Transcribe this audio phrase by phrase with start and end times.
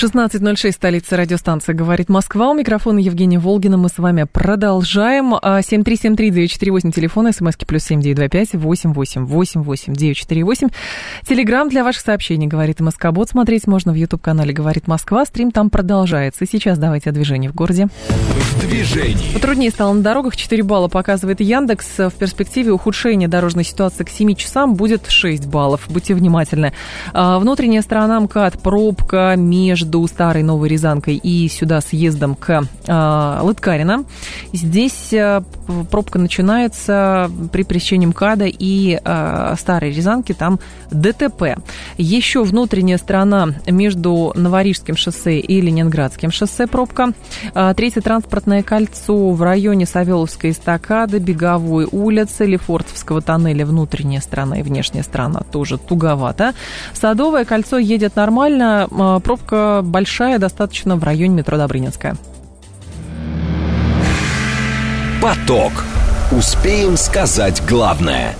[0.00, 2.50] 16.06, столица радиостанции «Говорит Москва».
[2.50, 3.78] У микрофона Евгения Волгина.
[3.78, 5.34] Мы с вами продолжаем.
[5.34, 10.68] 7373948, а, телефон, смски плюс 7925 888 948.
[11.28, 13.28] Телеграмм для ваших сообщений «Говорит Москобот».
[13.30, 15.24] Смотреть можно в YouTube-канале «Говорит Москва».
[15.24, 16.46] Стрим там продолжается.
[16.46, 17.88] Сейчас давайте о движении в городе.
[18.06, 19.32] В движении.
[19.34, 20.36] Потруднее стало на дорогах.
[20.36, 21.98] 4 балла показывает Яндекс.
[21.98, 25.86] В перспективе ухудшения дорожной ситуации к 7 часам будет 6 баллов.
[25.88, 26.72] Будьте внимательны.
[27.12, 33.38] А, внутренняя сторона МКАД, пробка между между Старой Новой Рязанкой и сюда съездом к э,
[33.42, 34.04] Лыткарино.
[34.52, 35.40] Здесь э,
[35.90, 40.60] пробка начинается при пересечении МКАДа и э, Старой Рязанки, там
[40.90, 41.58] ДТП.
[41.96, 47.12] Еще внутренняя сторона между Новорижским шоссе и Ленинградским шоссе пробка.
[47.54, 54.62] Э, третье транспортное кольцо в районе Савеловской эстакады, Беговой улицы, Лефортовского тоннеля, внутренняя сторона и
[54.62, 56.52] внешняя сторона тоже туговато.
[56.92, 58.86] Садовое кольцо едет нормально,
[59.24, 62.16] пробка большая достаточно в районе метро Добрынинская.
[65.22, 65.72] Поток.
[66.30, 68.34] Успеем сказать главное.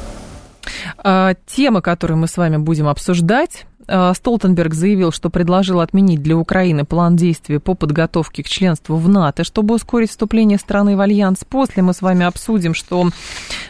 [0.99, 6.85] А, тема, которую мы с вами будем обсуждать, Столтенберг заявил, что предложил отменить для Украины
[6.85, 11.45] план действий по подготовке к членству в НАТО, чтобы ускорить вступление страны в альянс.
[11.49, 13.11] После мы с вами обсудим, что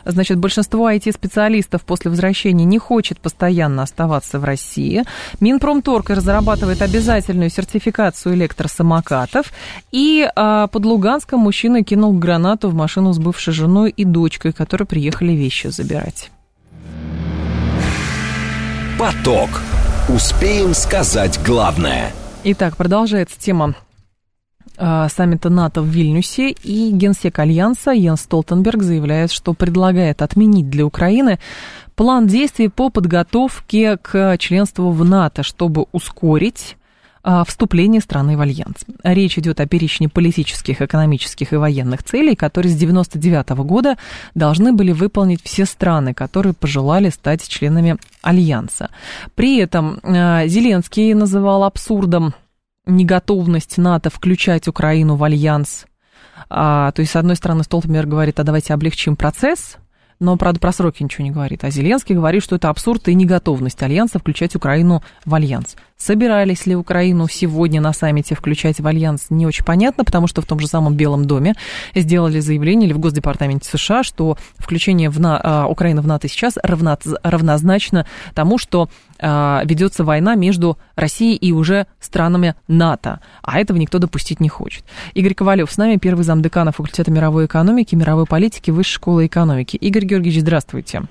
[0.04, 5.04] значит, большинство IT-специалистов после возвращения не хочет постоянно оставаться в России.
[5.40, 9.52] Минпромторг разрабатывает обязательную сертификацию электросамокатов.
[9.92, 14.86] И а, под Луганском мужчина кинул гранату в машину с бывшей женой и дочкой, которые
[14.86, 16.30] приехали вещи забирать.
[18.98, 19.50] Поток.
[20.08, 22.12] Успеем сказать главное.
[22.42, 23.74] Итак, продолжается тема
[24.78, 30.86] э, саммита НАТО в Вильнюсе, и генсек Альянса Йенс Столтенберг заявляет, что предлагает отменить для
[30.86, 31.38] Украины
[31.94, 36.78] план действий по подготовке к членству в НАТО, чтобы ускорить
[37.46, 38.84] вступление страны в альянс.
[39.02, 43.96] Речь идет о перечне политических, экономических и военных целей, которые с 1999 года
[44.34, 48.90] должны были выполнить все страны, которые пожелали стать членами альянса.
[49.34, 52.34] При этом а, Зеленский называл абсурдом
[52.86, 55.86] неготовность НАТО включать Украину в альянс.
[56.48, 59.76] А, то есть, с одной стороны, Столтенберг говорит, а давайте облегчим процесс,
[60.20, 61.64] но, правда, про сроки ничего не говорит.
[61.64, 65.76] А Зеленский говорит, что это абсурд и неготовность Альянса включать Украину в Альянс.
[66.00, 70.46] Собирались ли Украину сегодня на саммите включать в Альянс, не очень понятно, потому что в
[70.46, 71.54] том же самом Белом доме
[71.92, 75.40] сделали заявление или в Госдепартаменте США, что включение в На...
[75.42, 76.96] А, Украины в НАТО сейчас равно...
[77.24, 78.88] равнозначно тому, что
[79.18, 84.84] а, ведется война между Россией и уже странами НАТО, а этого никто допустить не хочет.
[85.14, 89.76] Игорь Ковалев с нами, первый замдекана факультета мировой экономики, мировой политики Высшей школы экономики.
[89.76, 91.02] Игорь Георгиевич, здравствуйте.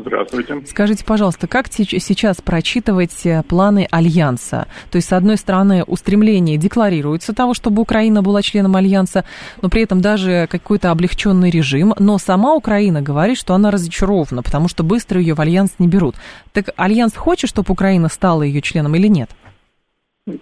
[0.00, 0.62] Здравствуйте.
[0.66, 4.66] Скажите, пожалуйста, как сейчас прочитывать э, планы Альянса?
[4.90, 9.24] То есть, с одной стороны, устремление декларируется того, чтобы Украина была членом Альянса,
[9.62, 14.68] но при этом даже какой-то облегченный режим, но сама Украина говорит, что она разочарована, потому
[14.68, 16.16] что быстро ее в Альянс не берут.
[16.52, 19.30] Так Альянс хочет, чтобы Украина стала ее членом или нет?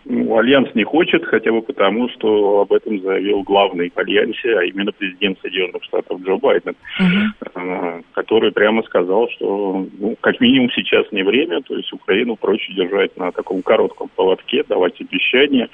[0.05, 4.65] Ну, Альянс не хочет, хотя бы потому, что об этом заявил главный в Альянсе, а
[4.65, 8.05] именно президент Соединенных Штатов Джо Байден, uh-huh.
[8.13, 13.17] который прямо сказал, что ну, как минимум сейчас не время, то есть Украину проще держать
[13.17, 15.69] на таком коротком поводке, давать обещания,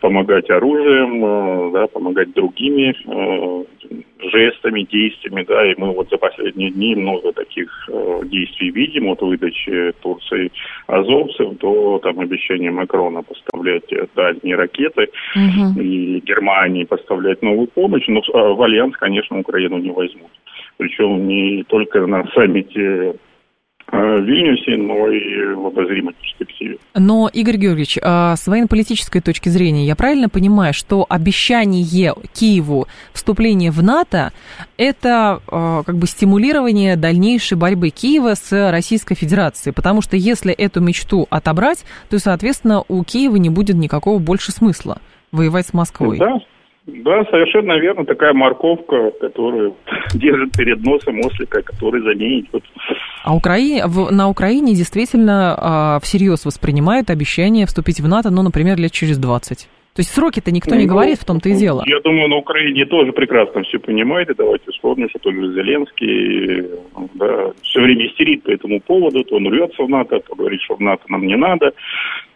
[0.00, 3.64] помогать оружием, э, да, помогать другими э,
[4.30, 9.20] жестами, действиями, да, и мы вот за последние дни много таких э, действий видим, от
[9.20, 10.50] выдачи Турции
[10.86, 15.80] азовцев до там обещания Макрона поставлять дальние ракеты угу.
[15.80, 20.30] и Германии поставлять новую помощь, но э, в альянс, конечно, Украину не возьмут.
[20.78, 23.14] Причем не только на саммите Э,
[23.92, 26.78] Вильнюсе, но и в обозримой перспективе.
[26.94, 31.84] Но, Игорь Георгиевич, а, с военно-политической точки зрения, я правильно понимаю, что обещание
[32.32, 34.32] Киеву вступления в НАТО–
[34.78, 39.74] это а, как бы стимулирование дальнейшей борьбы Киева с Российской Федерацией?
[39.74, 44.98] Потому что если эту мечту отобрать, то, соответственно, у Киева не будет никакого больше смысла
[45.32, 46.18] воевать с Москвой.
[46.18, 46.38] Да,
[47.04, 48.04] да, совершенно верно.
[48.04, 49.74] Такая морковка, которую
[50.14, 52.46] держит перед носом ослика, который заменит.
[52.52, 52.62] Вот.
[53.24, 58.78] А Украине, в, на Украине действительно а, всерьез воспринимают обещание вступить в НАТО, ну, например,
[58.78, 59.68] лет через 20.
[59.94, 61.82] То есть сроки-то никто не ну, говорит, в том-то и дело.
[61.86, 64.30] Я думаю, на Украине тоже прекрасно все понимает.
[64.30, 66.66] И давайте вспомним, что тот же Зеленский
[67.14, 69.22] да, все время истерит по этому поводу.
[69.24, 71.72] То он рвется в НАТО, то говорит, что в НАТО нам не надо.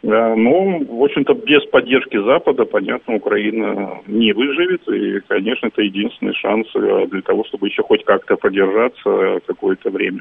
[0.02, 4.86] Да, но, в общем-то, без поддержки Запада, понятно, Украина не выживет.
[4.88, 10.20] И, конечно, это единственный шанс э, для того, чтобы еще хоть как-то продержаться какое-то время.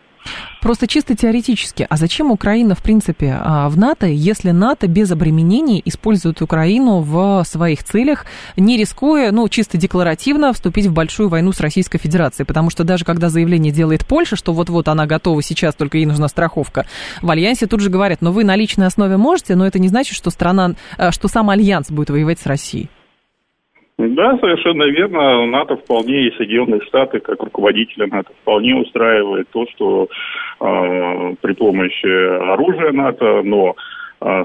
[0.62, 1.86] Просто чисто теоретически.
[1.88, 7.25] А зачем Украина, в принципе, а, в НАТО, если НАТО без обременений использует Украину в
[7.44, 8.25] своих целях,
[8.57, 12.45] не рискуя, ну, чисто декларативно вступить в большую войну с Российской Федерацией?
[12.45, 16.27] Потому что даже когда заявление делает Польша, что вот-вот она готова сейчас, только ей нужна
[16.27, 16.86] страховка,
[17.22, 19.88] в Альянсе тут же говорят, но «Ну, вы на личной основе можете, но это не
[19.88, 22.89] значит, что страна, э, что сам Альянс будет воевать с Россией.
[23.98, 25.45] Да, совершенно верно.
[25.45, 30.07] НАТО вполне и Соединенные Штаты, как руководителя НАТО, вполне устраивает то, что
[30.60, 33.75] э, при помощи оружия НАТО, но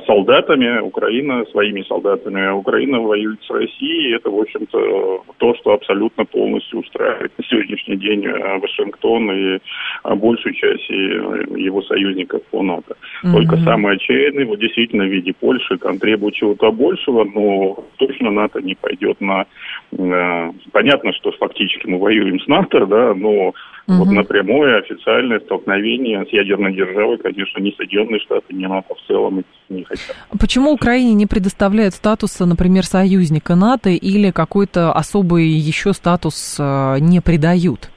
[0.06, 2.50] солдатами, Украина своими солдатами.
[2.50, 8.26] Украина воюет с Россией, это, в общем-то, то, что абсолютно полностью устраивает на сегодняшний день
[8.26, 9.58] э, Вашингтон и
[10.02, 12.96] а, большую часть его союзников по НАТО.
[13.24, 13.32] Mm-hmm.
[13.32, 18.60] Только самые отчаянные, вот действительно в виде Польши, там требуют чего-то большего, но точно НАТО
[18.60, 19.46] не пойдет на...
[19.92, 23.54] Э, понятно, что фактически мы воюем с НАТО, да, но
[23.90, 24.04] Угу.
[24.04, 29.44] Вот напрямую официальное столкновение с ядерной державой, конечно, ни Соединенные Штаты, ни НАТО в целом
[29.68, 30.14] не хотят.
[30.38, 37.20] Почему Украине не предоставляют статуса, например, союзника НАТО или какой-то особый еще статус э, не
[37.20, 37.90] придают?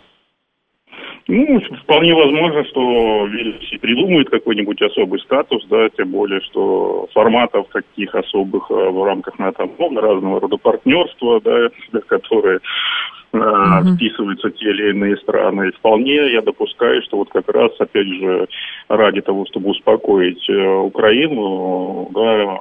[1.28, 8.14] Ну, вполне возможно, что Вильси придумает какой-нибудь особый статус, да, тем более, что форматов таких
[8.14, 11.70] особых э, в рамках НАТО много, разного рода партнерства, да,
[12.08, 12.60] которые
[13.32, 13.96] угу.
[13.96, 15.72] вписываются те или иные страны.
[15.72, 18.48] Вполне я допускаю, что вот как раз, опять же,
[18.90, 22.58] ради того, чтобы успокоить э, Украину, да,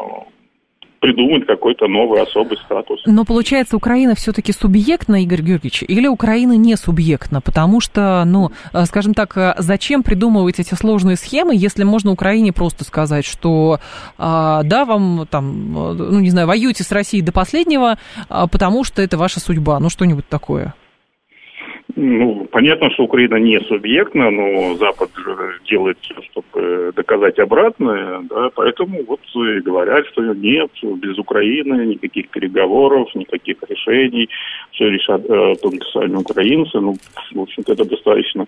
[1.03, 3.03] придумать какой-то новый особый статус.
[3.07, 7.41] Но получается, Украина все-таки субъектна, Игорь Георгиевич, или Украина не субъектна?
[7.41, 12.53] Потому что, ну, э, скажем так, э, зачем придумывать эти сложные схемы, если можно Украине
[12.53, 13.81] просто сказать, что
[14.17, 17.99] а, да, вам там, ну, не знаю, воюйте с Россией до последнего,
[18.29, 20.75] а, потому что это ваша судьба, ну, что-нибудь такое?
[21.95, 25.11] Ну, понятно, что Украина не субъектна, но Запад
[25.69, 32.29] делает все, чтобы доказать обратное, да, поэтому вот и говорят, что нет, без Украины никаких
[32.29, 34.29] переговоров, никаких решений,
[34.73, 36.81] все решат э, только сами украинцы.
[36.81, 36.97] Ну,
[37.35, 38.47] в общем-то, это достаточно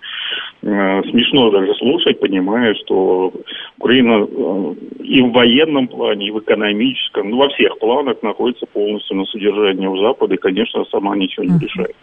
[0.63, 3.33] э, смешно даже слушать, понимая, что
[3.79, 9.17] Украина э, и в военном плане, и в экономическом, ну, во всех планах находится полностью
[9.17, 11.97] на содержании у Запада, и, конечно, сама ничего не решает.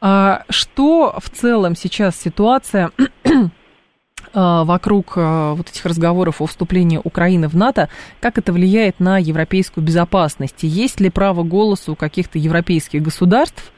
[0.00, 2.90] А что в целом сейчас ситуация
[4.34, 7.88] а, вокруг а, вот этих разговоров о вступлении Украины в НАТО,
[8.20, 10.62] как это влияет на европейскую безопасность?
[10.62, 13.72] Есть ли право голоса у каких-то европейских государств,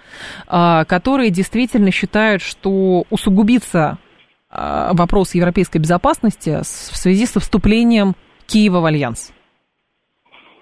[0.46, 3.98] а, которые действительно считают, что усугубится
[4.50, 8.16] вопрос европейской безопасности в связи со вступлением
[8.46, 9.30] Киева в Альянс?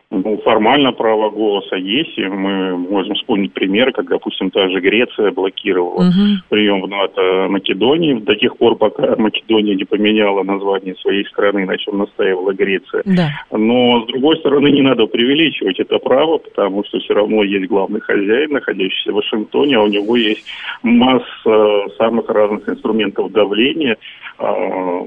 [0.09, 5.33] Ну, формально право голоса есть, и мы можем вспомнить примеры, как, допустим, та же Греция
[5.33, 6.43] блокировала угу.
[6.49, 11.77] прием в НАТО Македонии до тех пор, пока Македония не поменяла название своей страны, на
[11.77, 13.03] чем настаивала Греция.
[13.05, 13.31] Да.
[13.51, 18.01] Но, с другой стороны, не надо преувеличивать это право, потому что все равно есть главный
[18.01, 20.47] хозяин, находящийся в Вашингтоне, а у него есть
[20.85, 23.97] масса самых разных инструментов давления,
[24.39, 25.03] а,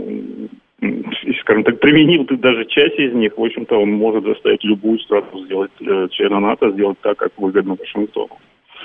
[1.42, 5.46] скажем так, применил ты даже часть из них, в общем-то, он может заставить любую страну
[5.46, 8.38] сделать, э, члена НАТО сделать так, как выгодно Вашингтону.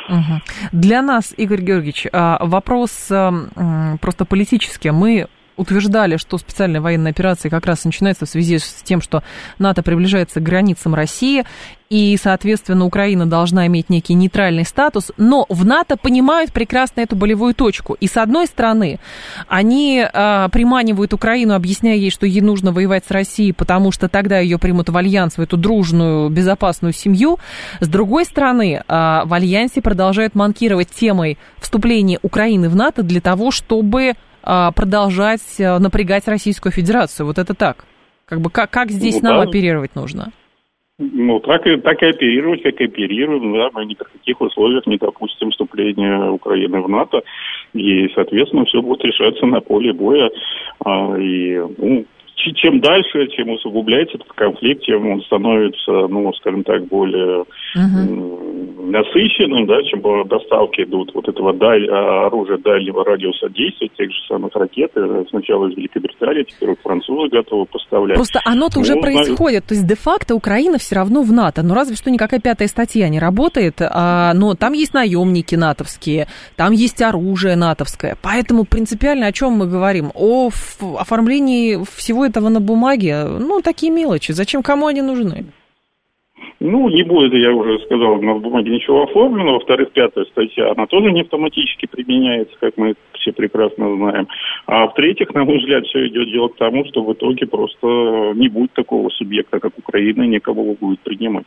[0.09, 0.41] Угу.
[0.73, 4.91] Для нас, Игорь Георгиевич, а, вопрос эм, просто политический.
[4.91, 9.23] Мы утверждали, что специальная военная операция как раз начинается в связи с тем, что
[9.59, 11.45] НАТО приближается к границам России,
[11.91, 17.55] и, соответственно, Украина должна иметь некий нейтральный статус, но в НАТО понимают прекрасно эту болевую
[17.55, 17.95] точку.
[18.01, 18.99] И, с одной стороны,
[19.49, 24.39] они э, приманивают Украину, объясняя ей, что ей нужно воевать с Россией, потому что тогда
[24.39, 27.39] ее примут в альянс, в эту дружную, безопасную семью.
[27.81, 33.51] С другой стороны, э, в альянсе продолжают манкировать темой вступления Украины в НАТО для того,
[33.51, 34.15] чтобы
[34.75, 37.27] продолжать э, напрягать Российскую Федерацию.
[37.27, 37.85] Вот это так.
[38.27, 39.49] Как бы как, как здесь ну, нам да.
[39.49, 40.33] оперировать нужно?
[40.99, 43.53] Ну, так и, так и оперировать, как и оперируем.
[43.53, 47.23] Да, мы ни при каких условиях не допустим вступления Украины в НАТО.
[47.73, 50.31] И, соответственно, все будет решаться на поле боя.
[50.85, 52.05] А, и, ну,
[52.37, 57.45] чем дальше, чем усугубляется этот конфликт, тем он становится, ну, скажем так, более
[57.77, 58.91] uh-huh.
[58.91, 64.19] насыщенным, да, чем доставки идут вот этого даль, а, оружия дальнего радиуса действия, тех же
[64.29, 68.17] самых ракет, э, сначала из Великобритании, теперь французы готовы поставлять.
[68.17, 71.97] Просто оно-то ну, уже происходит, то есть де-факто Украина все равно в НАТО, но разве
[71.97, 76.27] что никакая пятая статья не работает, а, но там есть наемники натовские,
[76.57, 80.11] там есть оружие натовское, поэтому принципиально о чем мы говорим?
[80.15, 80.51] О
[80.99, 85.47] оформлении всего этого на бумаге, ну, такие мелочи, зачем, кому они нужны?
[86.61, 89.55] Ну, не будет, я уже сказал, на бумаге ничего оформлено.
[89.55, 94.29] Во-вторых, пятая статья, она тоже не автоматически применяется, как мы все прекрасно знаем.
[94.67, 98.49] А в-третьих, на мой взгляд, все идет дело к тому, что в итоге просто не
[98.49, 101.47] будет такого субъекта, как Украина, никого будет принимать.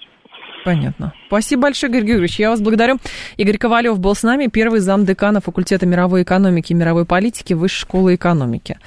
[0.64, 1.14] Понятно.
[1.28, 2.40] Спасибо большое, Игорь Георгиевич.
[2.40, 2.98] Я вас благодарю.
[3.38, 7.82] Игорь Ковалев был с нами, первый зам декана факультета мировой экономики и мировой политики Высшей
[7.82, 8.78] школы экономики.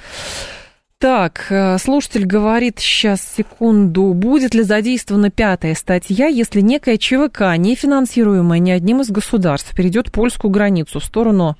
[1.01, 7.73] Так, э, слушатель говорит, сейчас, секунду, будет ли задействована пятая статья, если некая ЧВК, не
[7.73, 11.57] финансируемая ни одним из государств, перейдет польскую границу в сторону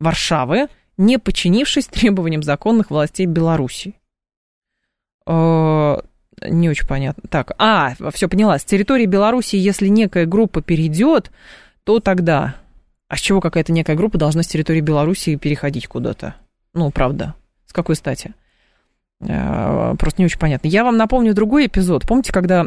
[0.00, 0.66] Варшавы,
[0.96, 3.94] не подчинившись требованиям законных властей Беларуси?
[5.24, 5.98] Э,
[6.48, 7.22] не очень понятно.
[7.30, 8.58] Так, а, все поняла.
[8.58, 11.30] С территории Беларуси, если некая группа перейдет,
[11.84, 12.56] то тогда...
[13.06, 16.34] А с чего какая-то некая группа должна с территории Беларуси переходить куда-то?
[16.74, 17.36] Ну, правда.
[17.66, 18.34] С какой стати?
[19.20, 20.68] Э, просто не очень понятно.
[20.68, 22.06] Я вам напомню другой эпизод.
[22.06, 22.66] Помните, когда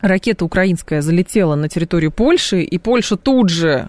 [0.00, 3.88] ракета украинская залетела на территорию Польши, и Польша тут же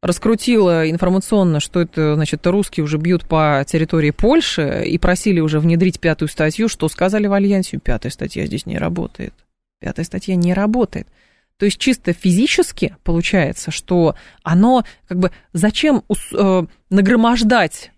[0.00, 5.98] раскрутила информационно, что это, значит, русские уже бьют по территории Польши и просили уже внедрить
[5.98, 6.68] пятую статью.
[6.68, 7.78] Что сказали в Альянсе?
[7.78, 9.34] Пятая статья здесь не работает.
[9.80, 11.08] Пятая статья не работает.
[11.56, 14.14] То есть чисто физически получается, что
[14.44, 17.90] оно как бы зачем э, нагромождать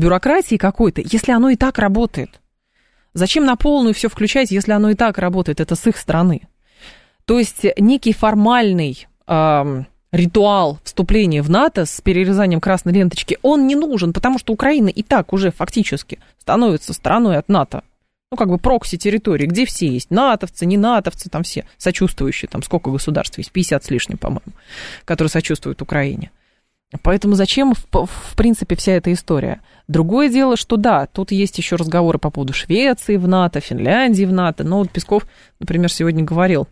[0.00, 2.40] бюрократии какой-то, если оно и так работает?
[3.14, 5.60] Зачем на полную все включать, если оно и так работает?
[5.60, 6.42] Это с их стороны.
[7.24, 13.74] То есть некий формальный э, ритуал вступления в НАТО с перерезанием красной ленточки, он не
[13.74, 17.82] нужен, потому что Украина и так уже фактически становится страной от НАТО.
[18.32, 22.62] Ну, как бы прокси территории, где все есть, натовцы, не натовцы, там все сочувствующие, там
[22.62, 24.52] сколько государств есть, 50 с лишним, по-моему,
[25.04, 26.30] которые сочувствуют Украине.
[27.02, 29.60] Поэтому зачем, в, в принципе, вся эта история?
[29.86, 34.32] Другое дело, что да, тут есть еще разговоры по поводу Швеции в НАТО, Финляндии в
[34.32, 34.64] НАТО.
[34.64, 35.26] Но вот Песков,
[35.60, 36.66] например, сегодня говорил,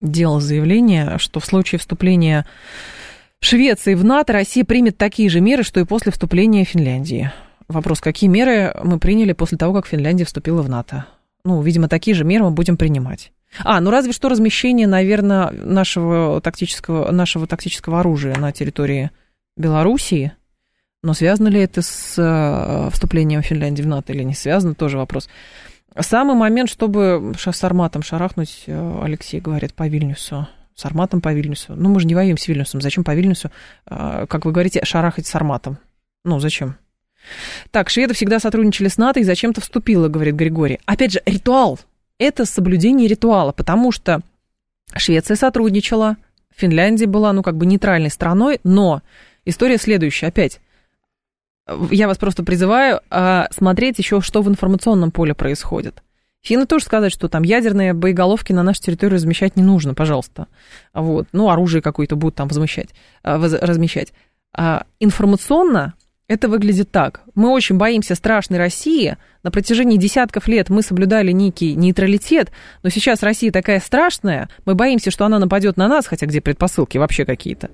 [0.00, 2.46] делал заявление, что в случае вступления
[3.40, 7.30] Швеции в НАТО Россия примет такие же меры, что и после вступления Финляндии.
[7.68, 11.06] Вопрос, какие меры мы приняли после того, как Финляндия вступила в НАТО?
[11.44, 13.32] Ну, видимо, такие же меры мы будем принимать.
[13.58, 19.10] А, ну разве что размещение, наверное, нашего тактического, нашего тактического оружия на территории
[19.56, 20.32] Белоруссии.
[21.02, 25.28] Но связано ли это с э, вступлением Финляндии в НАТО или не связано, тоже вопрос.
[25.98, 30.46] Самый момент, чтобы с арматом шарахнуть, э, Алексей говорит, по Вильнюсу.
[30.74, 31.74] С арматом по Вильнюсу.
[31.74, 32.80] Ну, мы же не воюем с Вильнюсом.
[32.80, 33.50] Зачем по Вильнюсу,
[33.86, 35.78] э, как вы говорите, шарахать с арматом?
[36.24, 36.76] Ну, зачем?
[37.70, 40.80] Так, шведы всегда сотрудничали с НАТО и зачем-то вступила, говорит Григорий.
[40.86, 41.80] Опять же, ритуал
[42.20, 44.20] это соблюдение ритуала, потому что
[44.94, 46.16] Швеция сотрудничала,
[46.54, 49.02] Финляндия была, ну, как бы нейтральной страной, но
[49.44, 50.60] история следующая, опять.
[51.90, 56.02] Я вас просто призываю а, смотреть еще, что в информационном поле происходит.
[56.42, 60.46] Финны тоже сказать, что там ядерные боеголовки на нашу территорию размещать не нужно, пожалуйста.
[60.92, 61.28] Вот.
[61.32, 62.90] Ну, оружие какое-то будут там возмещать,
[63.22, 64.12] а, размещать.
[64.52, 65.94] А информационно
[66.30, 67.22] это выглядит так.
[67.34, 69.16] Мы очень боимся страшной России.
[69.42, 72.52] На протяжении десятков лет мы соблюдали некий нейтралитет,
[72.84, 76.98] но сейчас Россия такая страшная, мы боимся, что она нападет на нас, хотя где предпосылки
[76.98, 77.70] вообще какие-то.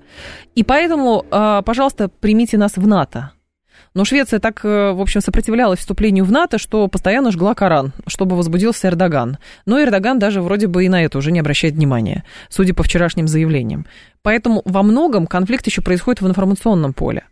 [0.54, 3.32] И поэтому, а, пожалуйста, примите нас в НАТО.
[3.92, 8.36] Но Швеция так, э, в общем, сопротивлялась вступлению в НАТО, что постоянно жгла Коран, чтобы
[8.36, 9.36] возбудился Эрдоган.
[9.66, 13.28] Но Эрдоган даже вроде бы и на это уже не обращает внимания, судя по вчерашним
[13.28, 13.84] заявлениям.
[14.22, 17.24] Поэтому во многом конфликт еще происходит в информационном поле.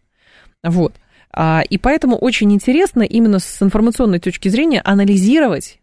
[0.63, 0.95] Вот.
[1.37, 5.81] А, и поэтому очень интересно именно с информационной точки зрения анализировать,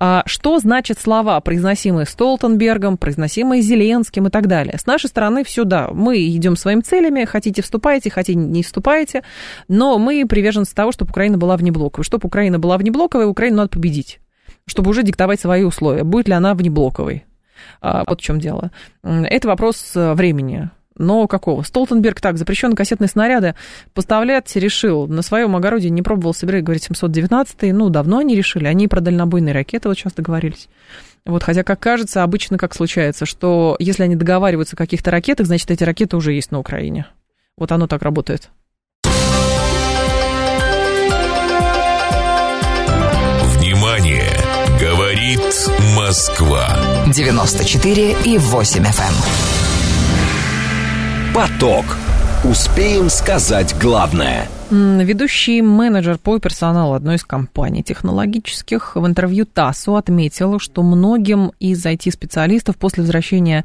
[0.00, 4.78] а, что значат слова, произносимые Столтенбергом, произносимые Зеленским и так далее.
[4.78, 9.24] С нашей стороны все, да, мы идем своими целями, хотите вступаете, хотите не вступаете,
[9.68, 12.04] но мы приверженцы того, чтобы Украина была внеблоковой.
[12.04, 14.20] Чтобы Украина была внеблоковой, Украину надо победить,
[14.64, 16.02] чтобы уже диктовать свои условия.
[16.02, 17.26] Будет ли она внеблоковой?
[17.82, 18.70] А, вот в чем дело.
[19.02, 20.70] Это вопрос э, времени.
[20.98, 21.62] Но какого?
[21.62, 23.54] Столтенберг так, запрещенные кассетные снаряды
[23.94, 25.06] поставлять решил.
[25.06, 28.66] На своем огороде не пробовал собирать, говорит, 719 Ну, давно они решили.
[28.66, 30.68] Они про дальнобойные ракеты вот сейчас договорились.
[31.24, 35.70] Вот, хотя, как кажется, обычно как случается, что если они договариваются о каких-то ракетах, значит,
[35.70, 37.06] эти ракеты уже есть на Украине.
[37.56, 38.50] Вот оно так работает.
[43.56, 44.24] Внимание!
[44.80, 45.40] Говорит
[45.96, 46.68] Москва.
[47.12, 49.57] 94 и 8 FM.
[51.34, 51.84] Поток.
[52.44, 54.48] Успеем сказать главное.
[54.70, 61.84] Ведущий менеджер по персоналу одной из компаний технологических в интервью ТАССу отметил, что многим из
[61.84, 63.64] IT-специалистов после возвращения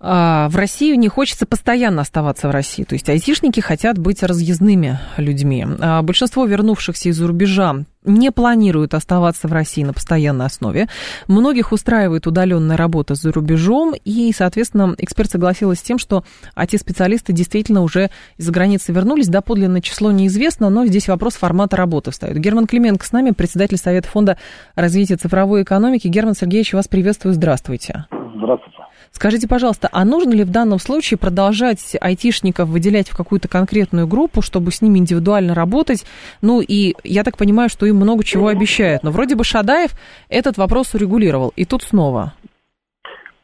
[0.00, 2.84] в Россию не хочется постоянно оставаться в России.
[2.84, 5.66] То есть айтишники хотят быть разъездными людьми.
[5.80, 10.88] А большинство вернувшихся из-за рубежа не планируют оставаться в России на постоянной основе.
[11.26, 16.24] Многих устраивает удаленная работа за рубежом, и, соответственно, эксперт согласилась с тем, что
[16.56, 19.28] IT-специалисты действительно уже из-за границы вернулись.
[19.28, 22.38] Доподлинное число неизвестно, но здесь вопрос формата работы встает.
[22.38, 24.38] Герман Клименко с нами, председатель Совета фонда
[24.74, 26.08] развития цифровой экономики.
[26.08, 28.06] Герман Сергеевич, вас приветствую, здравствуйте.
[28.36, 28.77] Здравствуйте.
[29.12, 34.42] Скажите, пожалуйста, а нужно ли в данном случае продолжать айтишников выделять в какую-то конкретную группу,
[34.42, 36.04] чтобы с ними индивидуально работать?
[36.40, 39.02] Ну и я так понимаю, что им много чего обещают.
[39.02, 39.92] Но вроде бы Шадаев
[40.28, 41.52] этот вопрос урегулировал.
[41.56, 42.34] И тут снова.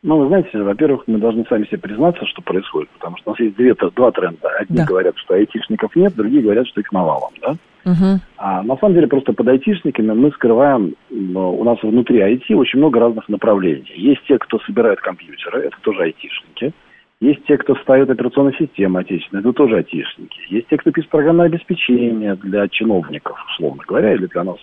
[0.05, 3.41] Ну, вы знаете, во-первых, мы должны сами себе признаться, что происходит, потому что у нас
[3.41, 4.51] есть две, два тренда.
[4.61, 4.85] Одни да.
[4.85, 7.57] говорят, что айтишников нет, другие говорят, что их навалом, да?
[7.87, 8.21] Угу.
[8.37, 13.01] А на самом деле просто под айтишниками мы скрываем, у нас внутри IT очень много
[13.01, 13.91] разных направлений.
[13.97, 16.75] Есть те, кто собирает компьютеры, это тоже айтишники.
[17.21, 20.39] Есть те, кто ставит операционные системы отечественные, это тоже айтишники.
[20.51, 24.59] Есть те, кто пишет программное обеспечение для чиновников, условно говоря, или для нас.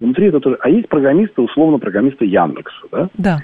[0.00, 0.56] Внутри это тоже.
[0.60, 3.08] А есть программисты, условно, программисты Яндекса, да?
[3.18, 3.38] Да.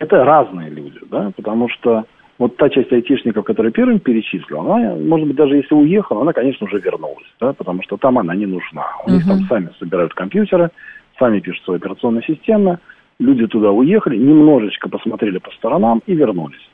[0.00, 2.04] Это разные люди, да, потому что
[2.38, 6.66] вот та часть айтишников, которая первым перечислил, она, может быть, даже если уехала, она, конечно,
[6.66, 8.86] уже вернулась, да, потому что там она не нужна.
[9.04, 10.70] У них там сами собирают компьютеры,
[11.18, 12.78] сами пишут свои операционные системы,
[13.18, 16.70] люди туда уехали, немножечко посмотрели по сторонам и вернулись.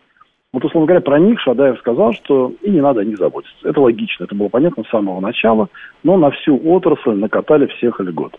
[0.53, 3.57] Вот, условно говоря, про них Шадаев сказал, что и не надо о них заботиться.
[3.69, 5.69] Это логично, это было понятно с самого начала,
[6.05, 8.39] но на всю отрасль накатали всех или год.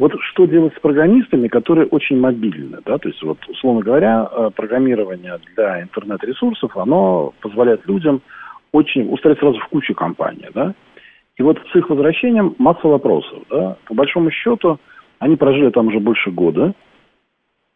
[0.00, 4.50] Вот что делать с программистами, которые очень мобильны, да, то есть вот, условно говоря, э,
[4.56, 8.22] программирование для интернет-ресурсов, оно позволяет людям
[8.72, 10.72] очень устроить сразу в кучу компаний, да,
[11.36, 14.78] и вот с их возвращением масса вопросов, да, по большому счету,
[15.18, 16.72] они прожили там уже больше года,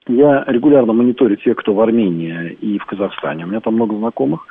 [0.06, 4.46] я регулярно мониторю тех, кто в Армении и в Казахстане, у меня там много знакомых,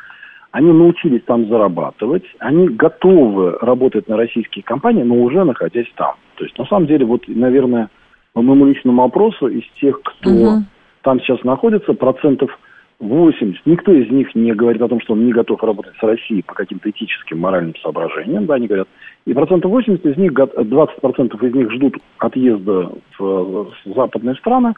[0.54, 6.14] они научились там зарабатывать, они готовы работать на российские компании, но уже находясь там.
[6.36, 7.90] То есть, на самом деле, вот, наверное,
[8.34, 10.64] по моему личному опросу, из тех, кто угу.
[11.02, 12.52] там сейчас находится, процентов
[13.00, 16.44] 80, никто из них не говорит о том, что он не готов работать с Россией
[16.44, 18.88] по каким-то этическим, моральным соображениям, да, они говорят,
[19.26, 24.76] и процентов 80 из них, 20 процентов из них ждут отъезда в, в западные страны,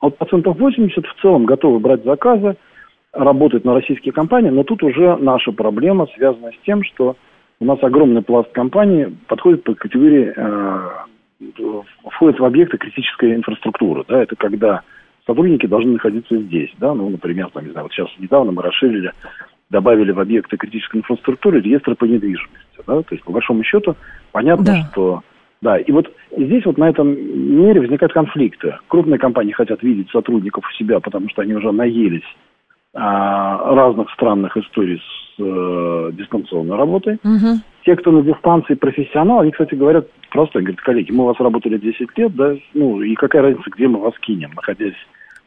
[0.00, 2.56] а вот процентов 80 в целом готовы брать заказы,
[3.12, 7.16] работать на российские компании, но тут уже наша проблема связана с тем, что
[7.60, 10.88] у нас огромный пласт компаний подходит под категории, э,
[12.10, 14.04] входит в объекты критической инфраструктуры.
[14.08, 14.82] Да, это когда
[15.26, 16.70] сотрудники должны находиться здесь.
[16.78, 19.12] Да, ну, например, там, не знаю, вот сейчас недавно мы расширили,
[19.70, 22.58] добавили в объекты критической инфраструктуры реестры по недвижимости.
[22.86, 23.96] Да, то есть, по большому счету,
[24.32, 24.88] понятно, да.
[24.90, 25.22] что
[25.60, 28.76] да, и вот и здесь вот на этом мере возникают конфликты.
[28.86, 32.22] Крупные компании хотят видеть сотрудников у себя, потому что они уже наелись
[33.00, 37.14] разных странных историй с э, дистанционной работой.
[37.22, 37.60] Угу.
[37.84, 41.78] Те, кто на дистанции профессионал, они, кстати, говорят просто, говорят, коллеги, мы у вас работали
[41.78, 44.96] 10 лет, да, ну и какая разница, где мы вас кинем, находясь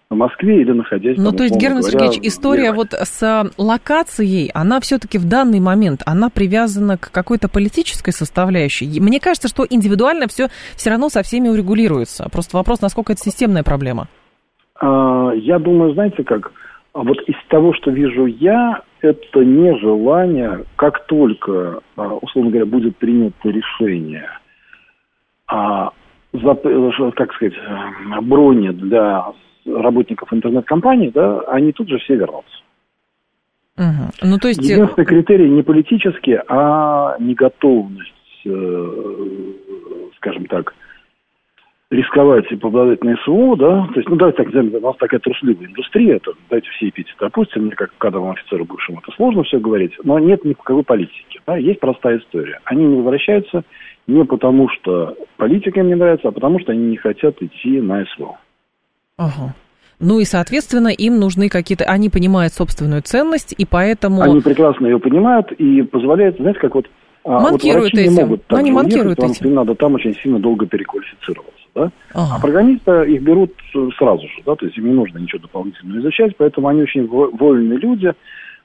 [0.10, 1.18] в Москве или находясь...
[1.18, 6.30] Ну, то есть, Герман Сергеевич, история вот с локацией, она все-таки в данный момент, она
[6.30, 9.00] привязана к какой-то политической составляющей.
[9.00, 12.28] Мне кажется, что индивидуально все все равно со всеми урегулируется.
[12.32, 14.08] Просто вопрос, насколько это системная проблема.
[14.82, 16.52] А, я думаю, знаете как,
[16.94, 22.98] а вот из того, что вижу я, это нежелание, как только, а, условно говоря, будет
[22.98, 24.30] принято решение
[25.48, 25.92] а,
[26.34, 26.56] за,
[27.16, 27.54] как сказать,
[28.22, 29.26] брони для
[29.66, 32.62] работников интернет-компаний, да, они тут же все вернутся.
[33.78, 34.30] Угу.
[34.30, 34.62] Ну, то есть...
[34.62, 38.14] Единственный критерий не политический, а неготовность,
[38.46, 38.88] э,
[40.18, 40.74] скажем так,
[41.92, 45.68] рисковать и попадать на СВО, да, то есть, ну, давайте так, у нас такая трусливая
[45.68, 49.92] индустрия, это, давайте все эпитеты допустим, мне как кадровому офицеру бывшему это сложно все говорить,
[50.04, 52.60] но нет никакой политики, да, есть простая история.
[52.64, 53.64] Они не возвращаются
[54.08, 58.06] не потому, что политика им не нравится, а потому, что они не хотят идти на
[58.06, 58.38] СВО.
[59.18, 59.54] Ага.
[60.00, 61.86] Ну и, соответственно, им нужны какие-то...
[61.86, 64.24] Они понимают собственную ценность, и поэтому...
[64.24, 66.90] Они прекрасно ее понимают и позволяют, знаете, как вот...
[67.24, 68.14] Манкируют вот этим.
[68.14, 69.50] Не могут ну, они манкируют уехать, этим.
[69.50, 71.92] Им надо там очень сильно долго переквалифицироваться да?
[72.14, 72.36] Ага.
[72.36, 73.54] А программиста их берут
[73.98, 77.80] сразу же, да, то есть им не нужно ничего дополнительного изучать, поэтому они очень вольные
[77.80, 78.14] люди.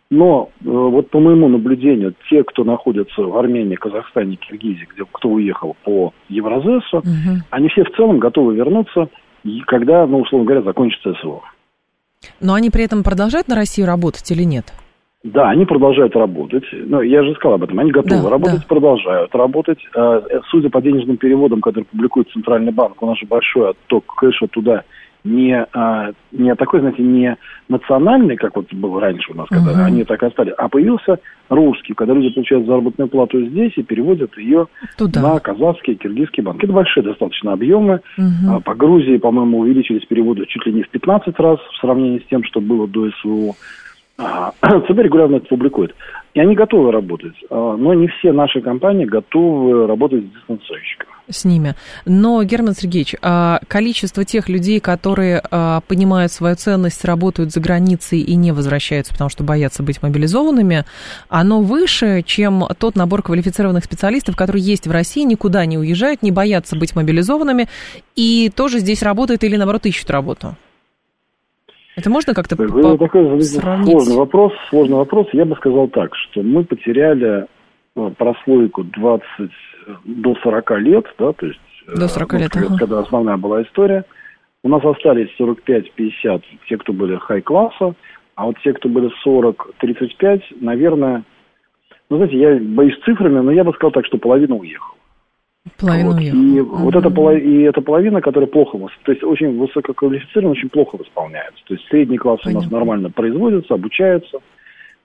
[0.08, 5.30] Но э, вот по моему наблюдению, те, кто находится в Армении, Казахстане, Киргизии, где кто
[5.30, 7.42] уехал по Евразесу, угу.
[7.50, 9.08] они все в целом готовы вернуться,
[9.66, 11.42] когда, ну, условно говоря, закончится СВО.
[12.40, 14.72] Но они при этом продолжают на Россию работать или нет?
[15.26, 16.64] Да, они продолжают работать.
[16.72, 17.78] Но я же сказал об этом.
[17.80, 18.66] Они готовы да, работать, да.
[18.68, 19.78] продолжают работать.
[19.94, 24.46] Э, судя по денежным переводам, которые публикует Центральный банк, у нас же большой отток кэша
[24.46, 24.84] туда
[25.24, 27.36] не, а, не такой, знаете, не
[27.68, 29.84] национальный, как вот было раньше у нас, когда uh-huh.
[29.86, 34.68] они так остались, а появился русский, когда люди получают заработную плату здесь и переводят ее
[34.96, 35.20] Туда.
[35.20, 36.64] на казахские, киргизские банки.
[36.64, 38.00] Это большие достаточно объемы.
[38.16, 38.62] Uh-huh.
[38.62, 42.44] По Грузии, по-моему, увеличились переводы чуть ли не в 15 раз в сравнении с тем,
[42.44, 43.54] что было до СВО.
[44.18, 45.94] А, ЦБ регулярно это публикует.
[46.34, 51.10] И они готовы работать, а, но не все наши компании готовы работать с дистанционщиками.
[51.28, 51.74] С ними.
[52.04, 55.42] Но, Герман Сергеевич, а, количество тех людей, которые
[55.88, 60.84] понимают свою ценность, работают за границей и не возвращаются, потому что боятся быть мобилизованными,
[61.28, 66.30] оно выше, чем тот набор квалифицированных специалистов, которые есть в России, никуда не уезжают, не
[66.30, 67.68] боятся быть мобилизованными
[68.14, 70.56] и тоже здесь работают или, наоборот, ищут работу.
[71.96, 73.90] Это можно как-то по- такой сравнить?
[73.90, 75.28] Сложный вопрос, сложный вопрос.
[75.32, 77.46] Я бы сказал так, что мы потеряли
[77.94, 79.24] ну, прослойку 20
[80.04, 82.76] до 40 лет, да, то есть до 40 э, лет, ага.
[82.78, 84.04] когда основная была история.
[84.62, 87.94] У нас остались 45-50 те, кто были хай-класса,
[88.34, 91.22] а вот те, кто были 40-35, наверное,
[92.10, 94.95] ну, знаете, я боюсь цифрами, но я бы сказал так, что половина уехала.
[95.78, 96.20] Половину вот.
[96.20, 96.76] И угу.
[96.76, 101.62] вот эта, и эта половина, которая плохо, то есть очень высококвалифицированно, очень плохо восполняется.
[101.66, 102.60] То есть средний класс Понятно.
[102.60, 104.38] у нас нормально производится, обучается.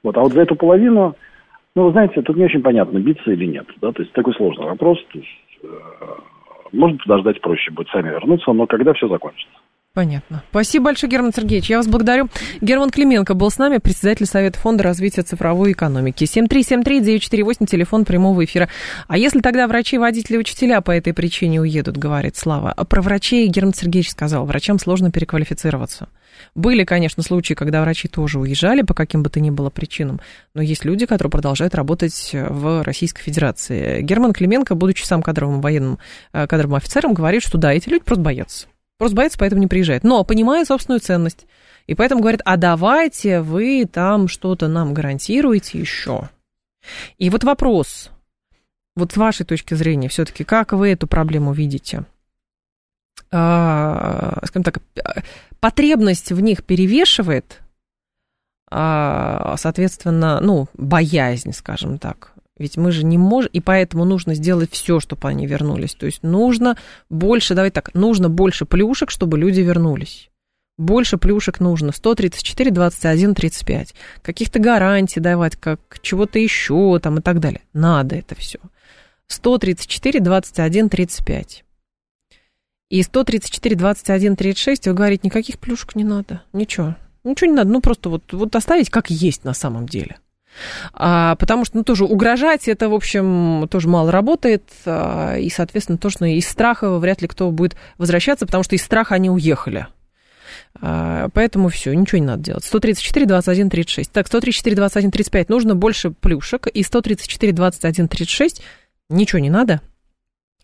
[0.03, 0.17] Вот.
[0.17, 1.15] А вот за эту половину,
[1.75, 3.65] ну, вы знаете, тут не очень понятно, биться или нет.
[3.81, 3.91] Да?
[3.91, 4.99] То есть такой сложный вопрос.
[5.11, 5.29] То есть,
[5.63, 5.67] э,
[6.71, 9.57] может подождать проще будет, сами вернуться, но когда все закончится.
[9.93, 10.41] Понятно.
[10.51, 11.69] Спасибо большое, Герман Сергеевич.
[11.69, 12.29] Я вас благодарю.
[12.61, 16.23] Герман Клименко был с нами, председатель Совета фонда развития цифровой экономики.
[16.23, 18.69] 7373948, телефон прямого эфира.
[19.09, 22.71] А если тогда врачи, водители, учителя по этой причине уедут, говорит Слава.
[22.71, 26.07] А про врачей Герман Сергеевич сказал, врачам сложно переквалифицироваться.
[26.55, 30.21] Были, конечно, случаи, когда врачи тоже уезжали по каким бы то ни было причинам,
[30.53, 34.01] но есть люди, которые продолжают работать в Российской Федерации.
[34.01, 35.99] Герман Клименко, будучи сам кадровым военным
[36.31, 38.67] э, кадровым офицером, говорит, что да, эти люди просто боятся.
[39.01, 40.03] Просто боится, поэтому не приезжает.
[40.03, 41.47] Но понимает собственную ценность.
[41.87, 46.29] И поэтому говорит, а давайте вы там что-то нам гарантируете еще.
[47.17, 48.11] И вот вопрос,
[48.95, 52.05] вот с вашей точки зрения, все-таки, как вы эту проблему видите?
[53.31, 54.83] А, скажем так,
[55.59, 57.59] потребность в них перевешивает,
[58.69, 62.30] а, соответственно, ну, боязнь, скажем так,
[62.61, 65.95] ведь мы же не можем, и поэтому нужно сделать все, чтобы они вернулись.
[65.95, 66.77] То есть нужно
[67.09, 70.29] больше, давай так, нужно больше плюшек, чтобы люди вернулись.
[70.77, 71.91] Больше плюшек нужно.
[71.91, 73.93] 134, 21, 35.
[74.21, 77.61] Каких-то гарантий давать, как чего-то еще там и так далее.
[77.73, 78.59] Надо это все.
[79.27, 81.63] 134, 21, 35.
[82.89, 86.41] И 134, 21, 36, вы говорите, никаких плюшек не надо.
[86.51, 86.95] Ничего.
[87.23, 87.69] Ничего не надо.
[87.69, 90.17] Ну, просто вот, вот оставить как есть на самом деле.
[90.93, 95.97] А, потому что, ну, тоже угрожать, это, в общем, тоже мало работает, а, и, соответственно,
[95.97, 99.87] тоже ну, из страха вряд ли кто будет возвращаться, потому что из страха они уехали.
[100.79, 102.65] А, поэтому все, ничего не надо делать.
[102.65, 104.11] 134, 21, 36.
[104.11, 108.61] Так, 134, 21, 35 нужно больше плюшек, и 134, 21, 36
[109.09, 109.81] ничего не надо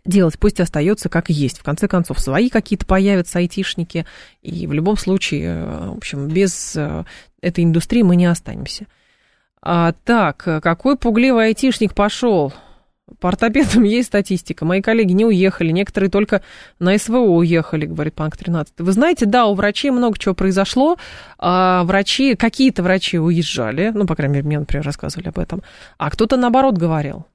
[0.06, 1.60] делать, пусть остается как есть.
[1.60, 4.06] В конце концов, свои какие-то появятся айтишники,
[4.42, 7.04] и в любом случае, в общем, без э,
[7.42, 8.88] этой индустрии мы не останемся.
[9.62, 12.54] А, так, какой пугливый айтишник пошел?
[13.20, 14.66] По ортопедам есть статистика.
[14.66, 16.42] Мои коллеги не уехали, некоторые только
[16.80, 18.74] на СВО уехали, говорит Панк 13.
[18.80, 20.98] Вы знаете, да, у врачей много чего произошло.
[21.40, 25.64] А врачи, какие-то врачи уезжали, ну, по крайней мере, мне, например, рассказывали об этом,
[25.98, 27.26] а кто-то наоборот говорил.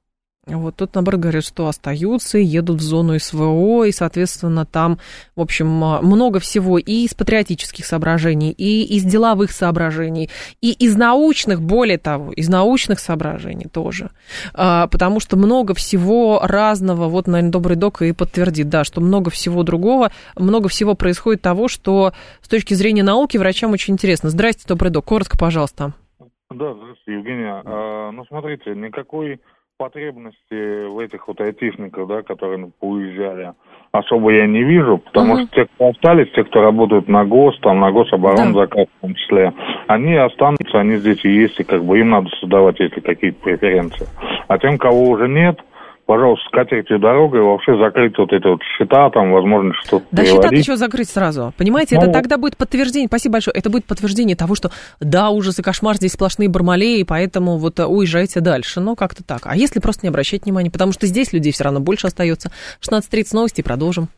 [0.48, 4.98] Вот тут, наоборот, говорят, что остаются, едут в зону СВО, и, соответственно, там,
[5.36, 11.62] в общем, много всего и из патриотических соображений, и из деловых соображений, и из научных,
[11.62, 14.10] более того, из научных соображений тоже.
[14.52, 19.30] А, потому что много всего разного, вот, наверное, Добрый Док и подтвердит, да, что много
[19.30, 24.28] всего другого, много всего происходит того, что с точки зрения науки врачам очень интересно.
[24.30, 25.92] Здрасте, Добрый Док, коротко, пожалуйста.
[26.18, 27.62] Да, здравствуйте, Евгения.
[27.64, 29.40] А, ну, смотрите, никакой
[29.82, 33.52] потребности в этих вот айтишниках, да, которые уезжали,
[33.90, 35.46] особо я не вижу, потому uh-huh.
[35.46, 38.92] что те, кто остались, те, кто работают на ГОС, там, на гособоронзаказ да.
[38.98, 39.52] в том числе,
[39.88, 44.06] они останутся, они здесь и есть, и как бы им надо создавать эти какие-то преференции.
[44.46, 45.58] А тем, кого уже нет,
[46.06, 50.76] пожалуйста, скатертью дорогой вообще закрыть вот эти вот счета, там, возможно, что-то Да счета-то еще
[50.76, 51.96] закрыть сразу, понимаете?
[51.96, 55.62] Ну, это тогда будет подтверждение, спасибо большое, это будет подтверждение того, что да, ужас и
[55.62, 59.42] кошмар, здесь сплошные бармалеи, поэтому вот э, уезжайте дальше, ну, как-то так.
[59.44, 62.50] А если просто не обращать внимания, потому что здесь людей все равно больше остается.
[62.80, 64.08] 16.30 новости, продолжим.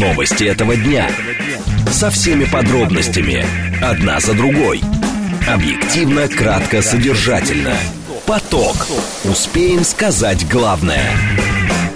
[0.00, 1.08] Новости этого дня.
[1.88, 3.44] Со всеми подробностями.
[3.82, 4.80] Одна за другой.
[5.48, 7.74] Объективно, кратко, содержательно.
[8.26, 8.76] Поток.
[9.24, 11.10] Успеем сказать главное.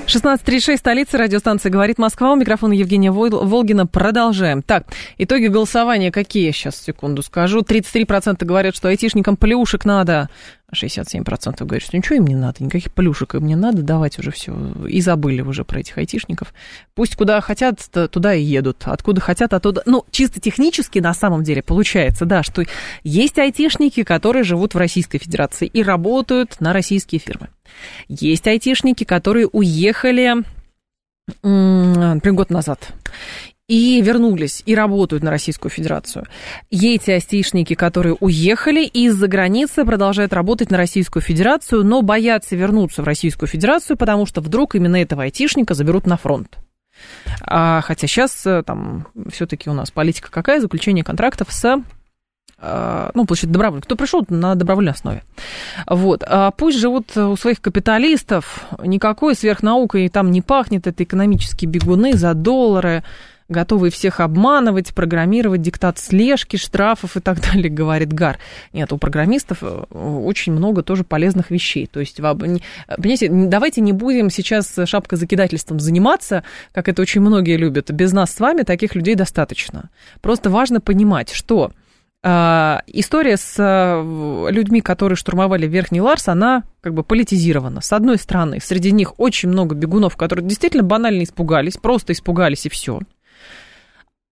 [0.06, 2.32] 16.36, столица, радиостанция «Говорит Москва».
[2.32, 3.86] У микрофона Евгения Волгина.
[3.86, 4.62] Продолжаем.
[4.62, 4.86] Так,
[5.18, 6.50] итоги голосования какие?
[6.52, 7.60] Сейчас, секунду скажу.
[7.60, 10.28] 33% говорят, что айтишникам плюшек надо.
[10.74, 14.52] 67% говорят, что ничего им не надо, никаких плюшек им не надо, давать уже все.
[14.88, 16.52] И забыли уже про этих айтишников.
[16.94, 18.82] Пусть куда хотят, туда и едут.
[18.84, 19.82] Откуда хотят, оттуда...
[19.86, 22.64] Ну, чисто технически на самом деле получается, да, что
[23.04, 27.48] есть айтишники, которые живут в Российской Федерации и работают на российские фирмы.
[28.08, 30.34] Есть айтишники, которые уехали,
[31.42, 32.92] например, год назад
[33.68, 36.26] и вернулись, и работают на Российскую Федерацию.
[36.70, 43.06] Эти айтишники, которые уехали из-за границы, продолжают работать на Российскую Федерацию, но боятся вернуться в
[43.06, 46.58] Российскую Федерацию, потому что вдруг именно этого айтишника заберут на фронт.
[47.42, 50.60] А, хотя сейчас э, там все-таки у нас политика какая?
[50.60, 51.82] Заключение контрактов с
[52.58, 53.82] а, ну, получается, добровольно.
[53.82, 55.24] Кто пришел на добровольной основе.
[55.86, 56.24] Вот.
[56.26, 62.32] А пусть живут у своих капиталистов, никакой сверхнаукой там не пахнет, это экономические бегуны за
[62.32, 63.04] доллары,
[63.48, 68.38] готовые всех обманывать, программировать диктат слежки, штрафов и так далее, говорит Гар.
[68.72, 71.86] Нет, у программистов э, очень много тоже полезных вещей.
[71.86, 77.90] То есть, понимаете, давайте не будем сейчас шапкозакидательством заниматься, как это очень многие любят.
[77.90, 79.90] Без нас с вами таких людей достаточно.
[80.20, 81.72] Просто важно понимать, что
[82.28, 87.80] а, история с э, людьми, которые штурмовали Верхний Ларс, она как бы политизирована.
[87.80, 92.68] С одной стороны, среди них очень много бегунов, которые действительно банально испугались, просто испугались и
[92.68, 92.98] все.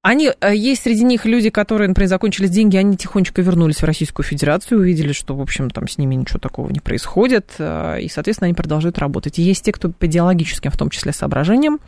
[0.05, 4.27] Они, э, есть среди них люди, которые, например, закончились деньги, они тихонечко вернулись в Российскую
[4.27, 8.49] Федерацию, увидели, что, в общем, там с ними ничего такого не происходит, э, и, соответственно,
[8.49, 9.39] они продолжают работать.
[9.39, 11.81] И есть те, кто по идеологическим, в том числе, соображениям,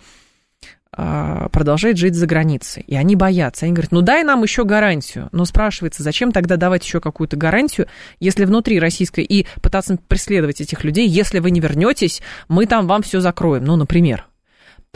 [0.93, 2.85] а, продолжает жить за границей.
[2.87, 3.67] И они боятся.
[3.67, 5.29] Они говорят, ну дай нам еще гарантию.
[5.33, 7.87] Но спрашивается, зачем тогда давать еще какую-то гарантию,
[8.19, 13.03] если внутри российской и пытаться преследовать этих людей, если вы не вернетесь, мы там вам
[13.03, 13.65] все закроем.
[13.65, 14.27] Ну, например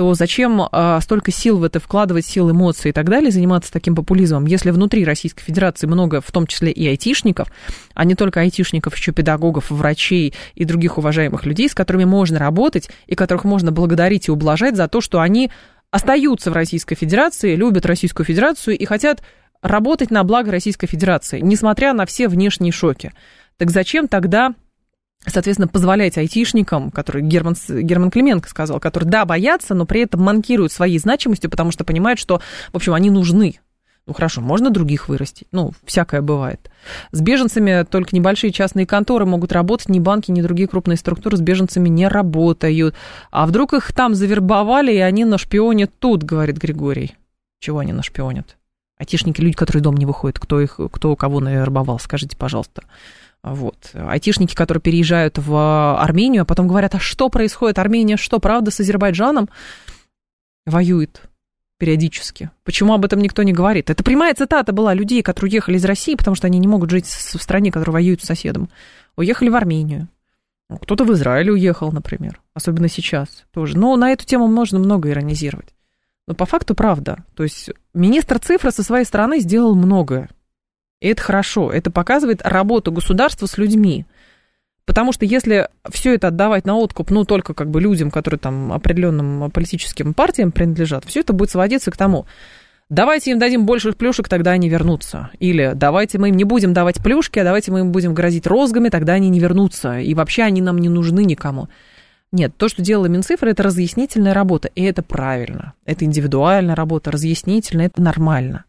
[0.01, 3.95] то зачем а, столько сил в это вкладывать, сил, эмоций и так далее, заниматься таким
[3.95, 7.49] популизмом, если внутри Российской Федерации много, в том числе и айтишников,
[7.93, 12.89] а не только айтишников, еще педагогов, врачей и других уважаемых людей, с которыми можно работать
[13.09, 15.51] и которых можно благодарить и ублажать за то, что они
[15.91, 19.23] остаются в Российской Федерации, любят Российскую Федерацию и хотят
[19.61, 23.13] работать на благо Российской Федерации, несмотря на все внешние шоки.
[23.59, 24.55] Так зачем тогда
[25.27, 30.73] соответственно, позволять айтишникам, который Герман, Герман Клименко сказал, которые, да, боятся, но при этом манкируют
[30.73, 32.41] своей значимостью, потому что понимают, что,
[32.73, 33.61] в общем, они нужны.
[34.07, 35.47] Ну, хорошо, можно других вырастить.
[35.53, 36.71] Ну, всякое бывает.
[37.13, 41.41] С беженцами только небольшие частные конторы могут работать, ни банки, ни другие крупные структуры с
[41.41, 42.95] беженцами не работают.
[43.31, 47.15] А вдруг их там завербовали, и они нашпионят тут, говорит Григорий.
[47.61, 48.57] Чего они нашпионят?
[49.01, 52.83] Айтишники, люди, которые дом не выходят, кто их, кто кого навербовал, скажите, пожалуйста.
[53.43, 53.93] Вот.
[53.95, 57.79] Айтишники, которые переезжают в Армению, а потом говорят, а что происходит?
[57.79, 59.49] Армения что, правда, с Азербайджаном
[60.67, 61.23] воюет
[61.79, 62.51] периодически?
[62.63, 63.89] Почему об этом никто не говорит?
[63.89, 67.07] Это прямая цитата была людей, которые уехали из России, потому что они не могут жить
[67.07, 68.69] в стране, которая воюет с соседом.
[69.17, 70.09] Уехали в Армению.
[70.83, 72.43] Кто-то в Израиль уехал, например.
[72.53, 73.79] Особенно сейчас тоже.
[73.79, 75.75] Но на эту тему можно много иронизировать.
[76.27, 77.25] Но по факту правда.
[77.35, 80.29] То есть министр цифры со своей стороны сделал многое.
[81.01, 81.73] И это хорошо.
[81.73, 84.07] Это показывает работу государства с людьми.
[84.85, 88.73] Потому что если все это отдавать на откуп, ну, только как бы людям, которые там
[88.73, 92.27] определенным политическим партиям принадлежат, все это будет сводиться к тому,
[92.89, 95.31] давайте им дадим больше плюшек, тогда они вернутся.
[95.39, 98.89] Или давайте мы им не будем давать плюшки, а давайте мы им будем грозить розгами,
[98.89, 100.01] тогда они не вернутся.
[100.01, 101.69] И вообще они нам не нужны никому.
[102.33, 105.75] Нет, то, что делала Минцифра, это разъяснительная работа, и это правильно.
[105.85, 108.64] Это индивидуальная работа, разъяснительная, это нормально.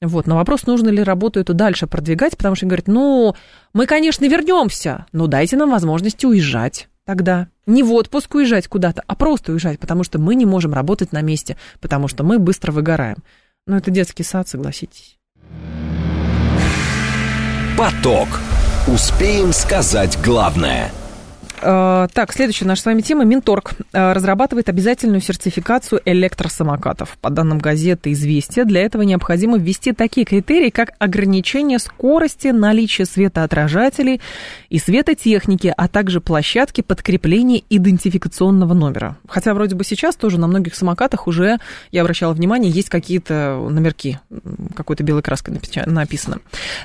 [0.00, 3.36] Вот, но вопрос, нужно ли работу эту дальше продвигать, потому что говорят, ну,
[3.74, 7.48] мы, конечно, вернемся, но дайте нам возможность уезжать тогда.
[7.66, 11.20] Не в отпуск уезжать куда-то, а просто уезжать, потому что мы не можем работать на
[11.20, 13.18] месте, потому что мы быстро выгораем.
[13.66, 15.18] Ну, это детский сад, согласитесь.
[17.78, 18.40] Поток.
[18.88, 20.90] Успеем сказать главное–
[21.62, 23.24] так, следующая наша с вами тема.
[23.24, 27.16] Минторг э, разрабатывает обязательную сертификацию электросамокатов.
[27.20, 34.20] По данным газеты «Известия», для этого необходимо ввести такие критерии, как ограничение скорости, наличие светоотражателей
[34.70, 39.16] и светотехники, а также площадки подкрепления идентификационного номера.
[39.28, 41.58] Хотя вроде бы сейчас тоже на многих самокатах уже,
[41.92, 44.18] я обращала внимание, есть какие-то номерки,
[44.74, 45.54] какой-то белой краской
[45.86, 46.38] написано.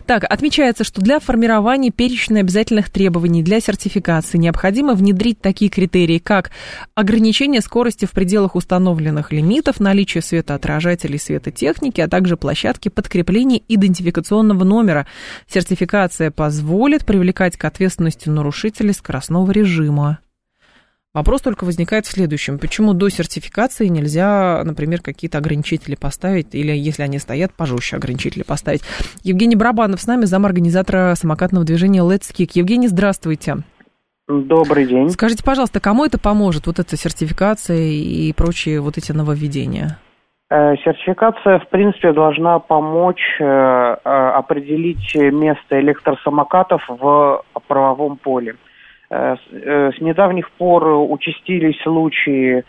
[0.06, 6.18] Так, отмечается, что для формирования перечня обязательных требований для сертификации необходимо необходимо внедрить такие критерии,
[6.18, 6.52] как
[6.94, 15.08] ограничение скорости в пределах установленных лимитов, наличие светоотражателей светотехники, а также площадки подкрепления идентификационного номера.
[15.48, 20.20] Сертификация позволит привлекать к ответственности нарушителей скоростного режима.
[21.14, 22.60] Вопрос только возникает в следующем.
[22.60, 28.82] Почему до сертификации нельзя, например, какие-то ограничители поставить, или если они стоят, пожестче ограничители поставить?
[29.24, 32.52] Евгений Барабанов с нами, зам-организатора самокатного движения Let's Kick.
[32.54, 33.64] Евгений, здравствуйте.
[34.28, 35.10] Добрый день.
[35.10, 40.00] Скажите, пожалуйста, кому это поможет, вот эта сертификация и прочие вот эти нововведения?
[40.50, 48.56] Э, сертификация, в принципе, должна помочь э, э, определить место электросамокатов в правовом поле.
[49.10, 52.66] С недавних пор участились случаи,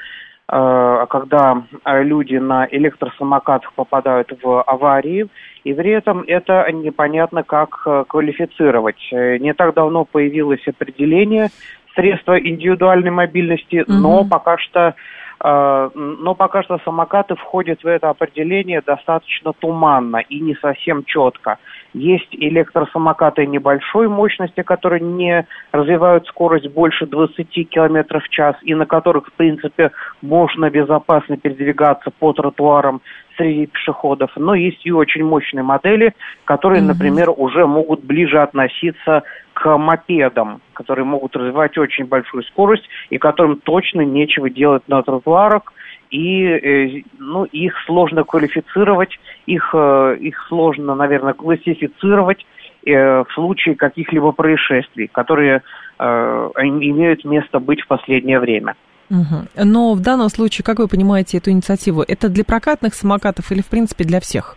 [0.47, 5.27] когда люди на электросамокатах попадают в аварии,
[5.69, 8.97] и при этом это непонятно, как квалифицировать.
[9.13, 11.49] Не так давно появилось определение
[11.95, 13.93] средства индивидуальной мобильности, угу.
[13.93, 14.95] но пока что
[15.41, 21.59] но пока что самокаты входят в это определение достаточно туманно и не совсем четко.
[21.95, 28.85] Есть электросамокаты небольшой мощности, которые не развивают скорость больше 20 км в час и на
[28.85, 33.01] которых, в принципе, можно безопасно передвигаться по тротуарам
[33.39, 34.31] среди пешеходов.
[34.37, 36.13] Но есть и очень мощные модели,
[36.45, 36.87] которые, mm-hmm.
[36.87, 39.23] например, уже могут ближе относиться
[39.55, 45.73] к мопедам, которые могут развивать очень большую скорость и которым точно нечего делать на тротуарах,
[46.11, 52.47] и э, ну, их сложно квалифицировать, их, э, их сложно, наверное, классифицировать
[52.87, 55.63] э, в случае каких-либо происшествий, которые
[56.01, 58.77] имеют место быть в последнее время.
[59.11, 59.65] Угу.
[59.65, 63.67] Но в данном случае, как вы понимаете эту инициативу, это для прокатных самокатов или, в
[63.69, 64.57] принципе, для всех?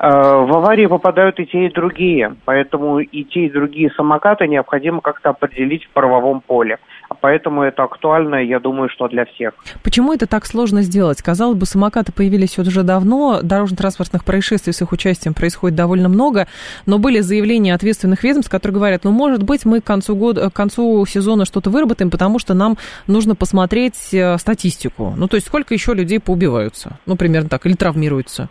[0.00, 5.28] В аварии попадают и те, и другие, поэтому и те, и другие самокаты необходимо как-то
[5.28, 6.78] определить в правовом поле.
[7.20, 9.54] Поэтому это актуально, я думаю, что для всех.
[9.82, 11.20] Почему это так сложно сделать?
[11.22, 16.46] Казалось бы, самокаты появились уже давно, дорожно-транспортных происшествий с их участием происходит довольно много,
[16.86, 20.52] но были заявления ответственных ведомств, которые говорят, ну, может быть, мы к концу, года, к
[20.52, 25.14] концу сезона что-то выработаем, потому что нам нужно посмотреть э, статистику.
[25.16, 26.98] Ну, то есть, сколько еще людей поубиваются?
[27.06, 28.48] Ну, примерно так, или травмируются?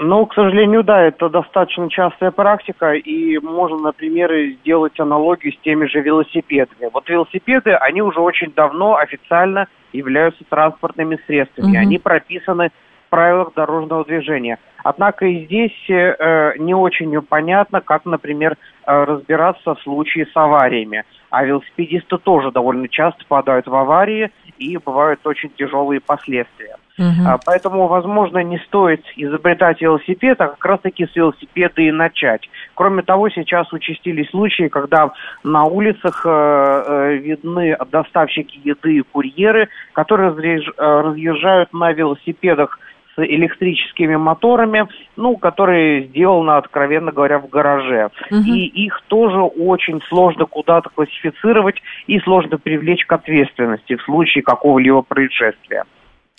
[0.00, 4.30] Ну, к сожалению, да, это достаточно частая практика, и можно, например,
[4.60, 6.88] сделать аналогию с теми же велосипедами.
[6.92, 11.72] Вот велосипеды, они уже очень давно официально являются транспортными средствами.
[11.72, 11.78] Угу.
[11.78, 12.70] Они прописаны
[13.06, 14.58] в правилах дорожного движения.
[14.84, 18.52] Однако и здесь э, не очень понятно, как, например,
[18.86, 21.02] э, разбираться в случае с авариями.
[21.30, 26.67] А велосипедисты тоже довольно часто попадают в аварии, и бывают очень тяжелые последствия.
[26.98, 27.38] Uh-huh.
[27.46, 32.48] Поэтому, возможно, не стоит изобретать велосипед, а как раз-таки с велосипеда и начать.
[32.74, 35.12] Кроме того, сейчас участились случаи, когда
[35.44, 40.30] на улицах э, э, видны доставщики еды и курьеры, которые
[40.76, 42.78] разъезжают на велосипедах
[43.18, 48.10] с электрическими моторами, ну, которые сделаны, откровенно говоря, в гараже.
[48.30, 48.40] Угу.
[48.40, 55.02] И их тоже очень сложно куда-то классифицировать и сложно привлечь к ответственности в случае какого-либо
[55.02, 55.84] происшествия.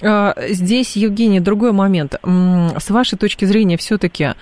[0.02, 2.16] А, здесь, Евгений, другой момент.
[2.24, 4.34] С вашей точки зрения, все-таки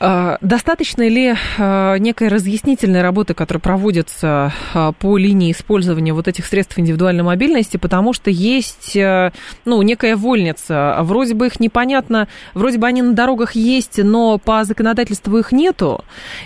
[0.00, 6.78] достаточно ли а, некой разъяснительной работы, которая проводится а, по линии использования вот этих средств
[6.78, 13.02] индивидуальной мобильности, потому что есть, ну, некая вольница, вроде бы их непонятно, вроде бы они
[13.02, 16.04] на дорогах есть, но по законодательству их нету,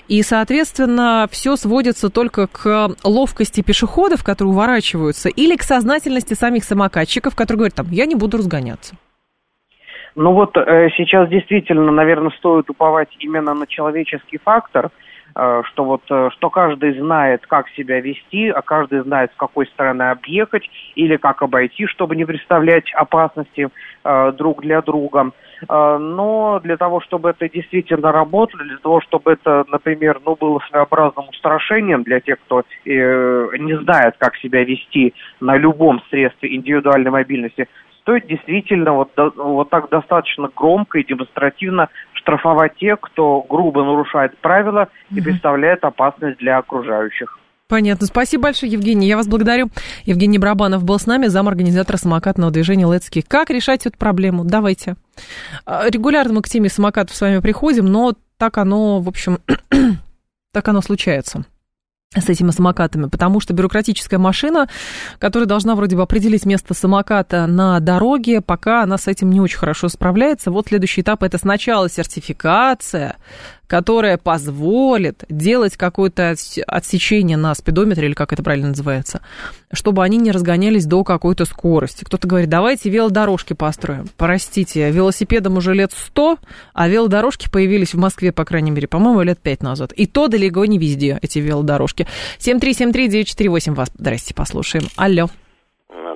[0.09, 7.35] и, соответственно, все сводится только к ловкости пешеходов, которые уворачиваются, или к сознательности самих самокатчиков,
[7.35, 8.95] которые говорят, там, я не буду разгоняться.
[10.21, 14.91] Ну вот э, сейчас действительно, наверное, стоит уповать именно на человеческий фактор,
[15.37, 19.69] э, что вот э, что каждый знает, как себя вести, а каждый знает, с какой
[19.69, 23.69] стороны объехать или как обойти, чтобы не представлять опасности
[24.03, 25.31] э, друг для друга.
[25.69, 30.59] Э, но для того, чтобы это действительно работало, для того, чтобы это, например, ну, было
[30.69, 37.13] своеобразным устрашением для тех, кто э, не знает, как себя вести на любом средстве индивидуальной
[37.13, 37.69] мобильности,
[38.09, 44.89] стоит действительно вот, вот так достаточно громко и демонстративно штрафовать тех, кто грубо нарушает правила
[45.11, 47.39] и представляет опасность для окружающих.
[47.69, 48.07] Понятно.
[48.07, 49.07] Спасибо большое, Евгений.
[49.07, 49.69] Я вас благодарю.
[50.05, 53.21] Евгений Брабанов был с нами, зам-организатора самокатного движения «Летски».
[53.21, 54.43] Как решать эту проблему?
[54.43, 54.97] Давайте.
[55.67, 59.37] А, регулярно мы к теме самокатов с вами приходим, но так оно, в общем,
[60.55, 61.45] так оно случается
[62.17, 64.67] с этими самокатами, потому что бюрократическая машина,
[65.19, 69.59] которая должна вроде бы определить место самоката на дороге, пока она с этим не очень
[69.59, 70.51] хорошо справляется.
[70.51, 73.17] Вот следующий этап– это сначала сертификация,
[73.69, 76.35] которая позволит делать какое-то
[76.67, 79.21] отсечение на спидометре, или как это правильно называется,
[79.73, 82.05] чтобы они не разгонялись до какой-то скорости.
[82.05, 84.07] Кто-то говорит, давайте велодорожки построим.
[84.17, 86.39] Простите, велосипедам уже лет 100,
[86.73, 89.93] а велодорожки появились в Москве, по крайней мере, по-моему, лет 5 назад.
[89.93, 92.07] И то далеко не везде, эти велодорожки.
[92.39, 94.87] 7373948 вас, здрасте, послушаем.
[94.97, 95.29] Алло.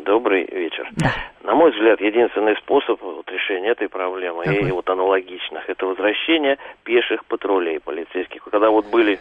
[0.07, 0.91] Добрый вечер.
[0.97, 1.13] Да.
[1.53, 4.69] На мой взгляд, единственный способ вот, решения этой проблемы Какой?
[4.71, 8.43] и вот аналогичных это возвращение пеших патрулей полицейских.
[8.45, 9.21] Когда вот были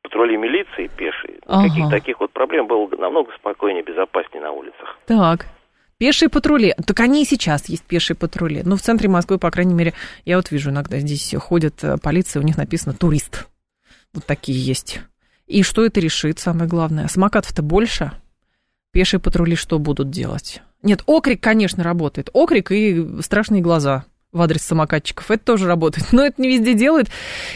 [0.00, 1.64] патрули милиции пешие, Ага.
[1.64, 4.98] никаких таких вот проблем было намного спокойнее, безопаснее на улицах.
[5.04, 5.48] Так.
[5.98, 6.74] Пешие патрули.
[6.86, 8.62] Так они и сейчас есть пешие патрули.
[8.64, 9.92] Ну, в центре Москвы, по крайней мере,
[10.24, 13.50] я вот вижу иногда здесь ходит э, полиция, у них написано «турист».
[14.14, 15.00] Вот такие есть.
[15.46, 17.08] И что это решит, самое главное?
[17.08, 18.12] Самокатов-то больше.
[18.92, 20.62] Пешие патрули что будут делать?
[20.82, 22.30] Нет, окрик, конечно, работает.
[22.32, 25.30] Окрик и страшные глаза в адрес самокатчиков.
[25.30, 26.08] Это тоже работает.
[26.12, 27.08] Но это не везде делают.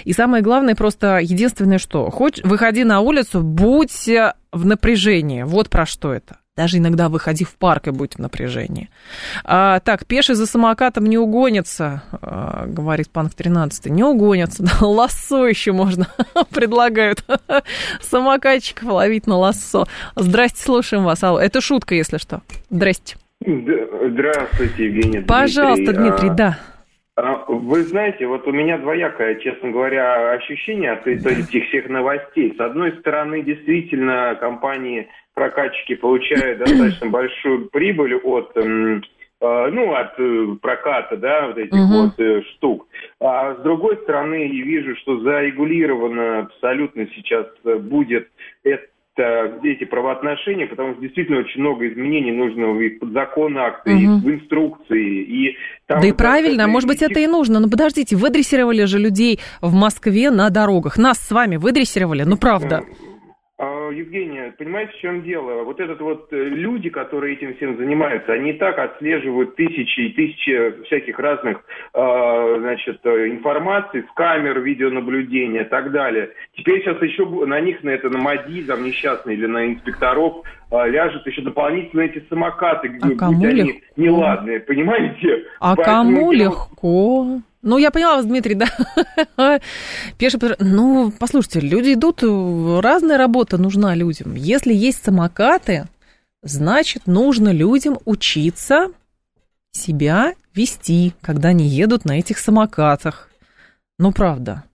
[0.04, 4.08] И самое главное, просто единственное, что хоть выходи на улицу, будь
[4.52, 5.42] в напряжении.
[5.42, 6.38] Вот про что это.
[6.60, 8.90] Даже иногда выходи в парк и будь в напряжении.
[9.46, 13.86] А, так, пеший за самокатом не угонится, а, говорит Панк 13.
[13.86, 14.62] Не угонится.
[14.80, 16.06] Да, лассо еще можно,
[16.54, 17.24] предлагают
[18.02, 19.86] самокатчиков ловить на лассо.
[20.16, 21.24] Здрасте, слушаем вас.
[21.24, 22.42] Алло, это шутка, если что.
[22.68, 23.16] Здрасте.
[23.40, 25.20] Здравствуйте, Евгений.
[25.20, 26.58] Пожалуйста, Дмитрий, А, да.
[27.16, 32.54] а, Вы знаете, вот у меня двоякое, честно говоря, ощущение от этих всех новостей.
[32.54, 35.08] С одной стороны, действительно, компании
[35.40, 39.02] прокатчики получают достаточно большую прибыль от м,
[39.40, 41.88] э, ну, от э, проката, да, вот этих Мгм.
[41.88, 42.86] вот э, штук.
[43.20, 47.46] А с другой стороны, я вижу, что зарегулировано абсолютно сейчас
[47.80, 48.28] будет
[48.64, 54.06] это эти правоотношения, потому что действительно очень много изменений нужно и в подзакон акты, и
[54.06, 54.20] Мгм.
[54.20, 57.60] в инструкции, и там Да и правильно, а может быть, это и нужно.
[57.60, 60.98] Ну, подождите, выдрессировали же людей в Москве на дорогах.
[60.98, 62.82] Нас с вами выдрессировали, ну, правда.
[63.90, 65.64] А, Евгения, понимаете, в чем дело?
[65.64, 70.12] Вот этот вот э, люди, которые этим всем занимаются, они и так отслеживают тысячи и
[70.12, 71.62] тысячи всяких разных,
[71.92, 76.30] а, значит, э, информаций с камер, видеонаблюдения и так далее.
[76.56, 80.86] Теперь сейчас еще на них, на это, на МАДИ, там, несчастные, или на инспекторов а,
[80.86, 83.80] ляжут еще дополнительно эти самокаты, будь кому они легко?
[83.96, 85.46] неладные, понимаете?
[85.58, 87.40] А Поэтому кому легко?
[87.62, 88.68] Ну, я поняла вас, Дмитрий, да.
[90.18, 90.56] Пеший патруль.
[90.60, 94.34] Ну, послушайте, люди идут, разная работа нужна людям.
[94.34, 95.86] Если есть самокаты,
[96.42, 98.88] значит, нужно людям учиться
[99.72, 103.28] себя вести, когда они едут на этих самокатах.
[103.98, 104.64] Ну, правда.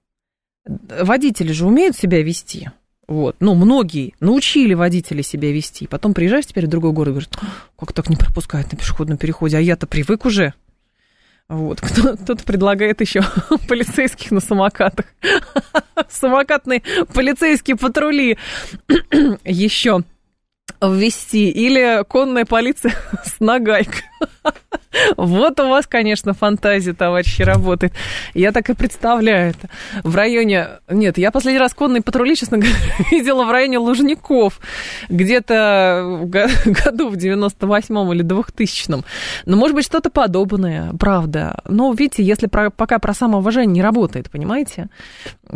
[0.64, 2.70] Водители же умеют себя вести.
[3.08, 5.86] Вот, ну, многие научили водителей себя вести.
[5.86, 7.30] Потом приезжаешь теперь в другой город и говоришь,
[7.78, 10.54] как так не пропускают на пешеходном переходе, а я-то привык уже.
[11.48, 13.22] Вот, кто- кто-то предлагает еще
[13.68, 15.06] полицейских на самокатах.
[16.08, 16.82] Самокатные
[17.14, 18.36] полицейские патрули
[19.44, 20.02] еще
[20.82, 21.50] ввести.
[21.50, 22.94] Или конная полиция
[23.24, 24.02] с нагайкой.
[25.16, 27.92] Вот у вас, конечно, фантазия, товарищи, работает.
[28.34, 29.68] Я так и представляю это.
[30.02, 30.68] В районе...
[30.88, 32.76] Нет, я последний раз конные патрули, честно говоря,
[33.10, 34.60] видела в районе Лужников.
[35.08, 36.48] Где-то в го-
[36.84, 39.04] году в 98-м или 2000-м.
[39.44, 41.60] Но, может быть, что-то подобное, правда.
[41.66, 44.88] Но, видите, если про- пока про самоуважение не работает, понимаете?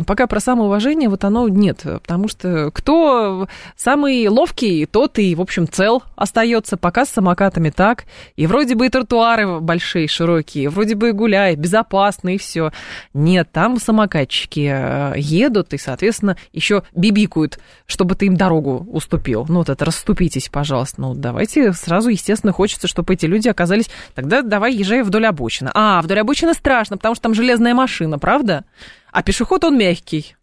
[0.05, 1.81] Пока про самоуважение вот оно нет.
[1.83, 6.77] Потому что кто самый ловкий, тот и, в общем, цел остается.
[6.77, 8.05] Пока с самокатами так.
[8.35, 8.89] И вроде бы и
[9.35, 12.71] тротуары большие, широкие, вроде бы гуляй, безопасно и все.
[13.13, 19.45] Нет, там самокатчики э, едут и, соответственно, еще бибикают, чтобы ты им дорогу уступил.
[19.47, 21.01] Ну, вот это расступитесь, пожалуйста.
[21.01, 23.89] Ну, давайте сразу, естественно, хочется, чтобы эти люди оказались...
[24.15, 25.71] Тогда давай езжай вдоль обочины.
[25.73, 28.65] А, вдоль обочины страшно, потому что там железная машина, правда?
[29.11, 30.35] А пешеход, он мягкий.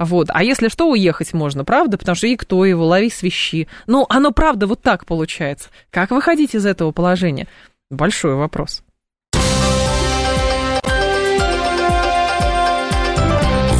[0.00, 0.28] Вот.
[0.30, 1.98] А если что, уехать можно, правда?
[1.98, 3.68] Потому что и кто его, лови свищи.
[3.86, 5.68] Ну, оно правда вот так получается.
[5.90, 7.46] Как выходить из этого положения?
[7.90, 8.82] Большой вопрос.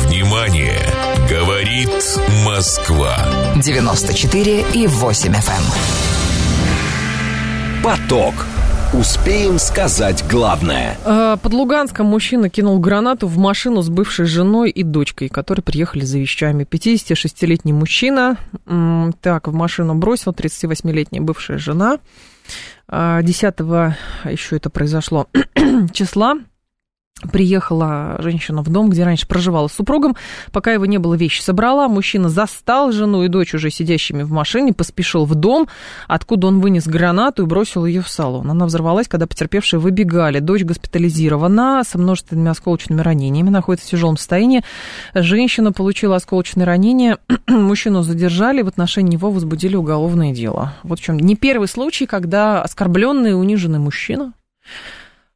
[0.06, 0.78] Внимание!
[1.30, 1.88] Говорит
[2.44, 3.16] Москва.
[3.62, 5.62] 94 и 8 FM.
[7.84, 8.34] Поток.
[8.92, 10.98] Успеем сказать главное.
[11.04, 16.04] Э, Под Луганском мужчина кинул гранату в машину с бывшей женой и дочкой, которые приехали
[16.04, 16.66] за вещами.
[16.68, 18.36] 56-летний мужчина,
[19.20, 21.98] так, в машину бросил 38-летняя бывшая жена.
[22.88, 23.60] А, 10
[24.24, 25.28] еще это произошло
[25.92, 26.36] числа.
[27.32, 30.16] Приехала женщина в дом, где раньше проживала с супругом.
[30.52, 31.86] Пока его не было, вещи собрала.
[31.86, 35.68] Мужчина застал жену и дочь уже сидящими в машине, поспешил в дом,
[36.08, 38.50] откуда он вынес гранату и бросил ее в салон.
[38.50, 40.38] Она взорвалась, когда потерпевшие выбегали.
[40.38, 44.64] Дочь госпитализирована со множественными осколочными ранениями, находится в тяжелом состоянии.
[45.14, 47.18] Женщина получила осколочные ранения.
[47.46, 50.74] Мужчину задержали, в отношении него возбудили уголовное дело.
[50.84, 54.32] Вот в чем не первый случай, когда оскорбленный и униженный мужчина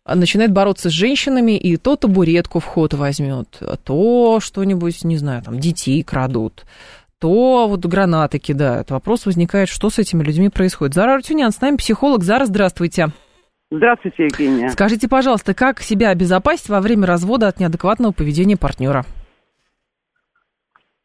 [0.06, 5.58] начинает бороться с женщинами, и то табуретку в ход возьмет, то что-нибудь, не знаю, там,
[5.58, 6.64] детей крадут,
[7.18, 8.90] то вот гранаты кидают.
[8.90, 10.94] Вопрос возникает, что с этими людьми происходит.
[10.94, 12.22] Зара Артюнян, с нами психолог.
[12.22, 13.08] Зара, здравствуйте.
[13.70, 14.68] Здравствуйте, Евгения.
[14.68, 19.04] Скажите, пожалуйста, как себя обезопасить во время развода от неадекватного поведения партнера?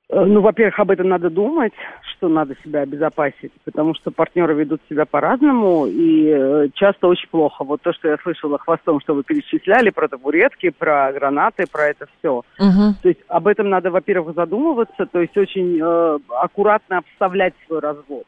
[0.09, 1.73] Э, ну, во-первых, об этом надо думать,
[2.19, 7.63] что надо себя обезопасить, потому что партнеры ведут себя по-разному, и э, часто очень плохо.
[7.63, 12.07] Вот то, что я слышала хвостом, что вы перечисляли про табуретки, про гранаты, про это
[12.19, 12.43] все.
[12.59, 12.95] Угу.
[13.01, 18.25] То есть об этом надо, во-первых, задумываться, то есть очень э, аккуратно обставлять свой развод.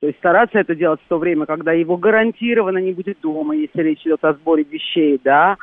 [0.00, 3.82] То есть стараться это делать в то время, когда его гарантированно не будет дома, если
[3.82, 5.56] речь идет о сборе вещей, да,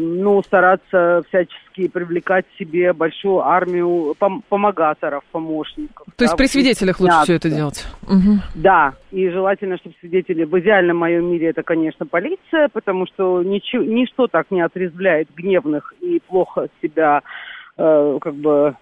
[0.00, 6.06] ну, стараться всячески привлекать себе большую армию пом- помогаторов, помощников.
[6.06, 7.86] То да, есть при свидетелях лучше все это делать?
[8.02, 8.38] Угу.
[8.54, 13.82] Да, и желательно, чтобы свидетели, в идеальном моем мире это, конечно, полиция, потому что ничего,
[13.82, 17.22] ничто так не отрезвляет гневных и плохо себя,
[17.76, 18.76] э, как бы,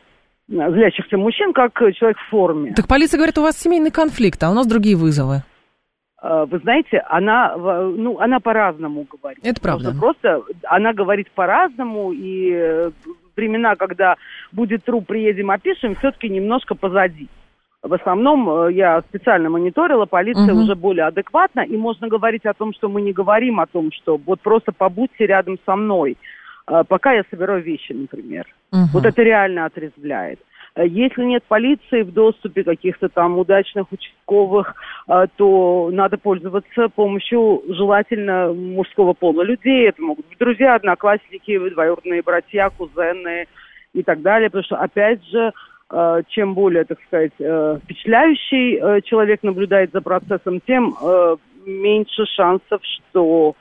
[0.48, 2.72] злящихся мужчин, как человек в форме.
[2.74, 5.42] Так полиция говорит, у вас семейный конфликт, а у нас другие вызовы.
[6.20, 9.44] Э, вы знаете, она, ну, она по-разному говорит.
[9.44, 9.94] Это правда.
[9.98, 12.90] Просто она говорит по-разному, и э,
[13.36, 14.16] времена, когда
[14.52, 17.28] будет труп, приедем, опишем, все-таки немножко позади.
[17.82, 20.62] В основном э, я специально мониторила, полиция угу.
[20.62, 24.16] уже более адекватна, и можно говорить о том, что мы не говорим о том, что
[24.16, 26.16] вот просто побудьте рядом со мной,
[26.88, 28.44] пока я собираю вещи, например.
[28.72, 28.80] Угу.
[28.94, 30.40] Вот это реально отрезвляет.
[30.74, 34.74] Э, если нет полиции в доступе каких-то там удачных участковых,
[35.08, 39.88] э, то надо пользоваться помощью желательно мужского пола людей.
[39.88, 43.46] Это могут быть друзья, одноклассники, двоюродные братья, кузены
[43.92, 44.50] и так далее.
[44.50, 45.52] Потому что, опять же,
[45.90, 50.94] э, чем более, так сказать, впечатляющий человек наблюдает за процессом, тем
[51.66, 53.54] меньше шансов, что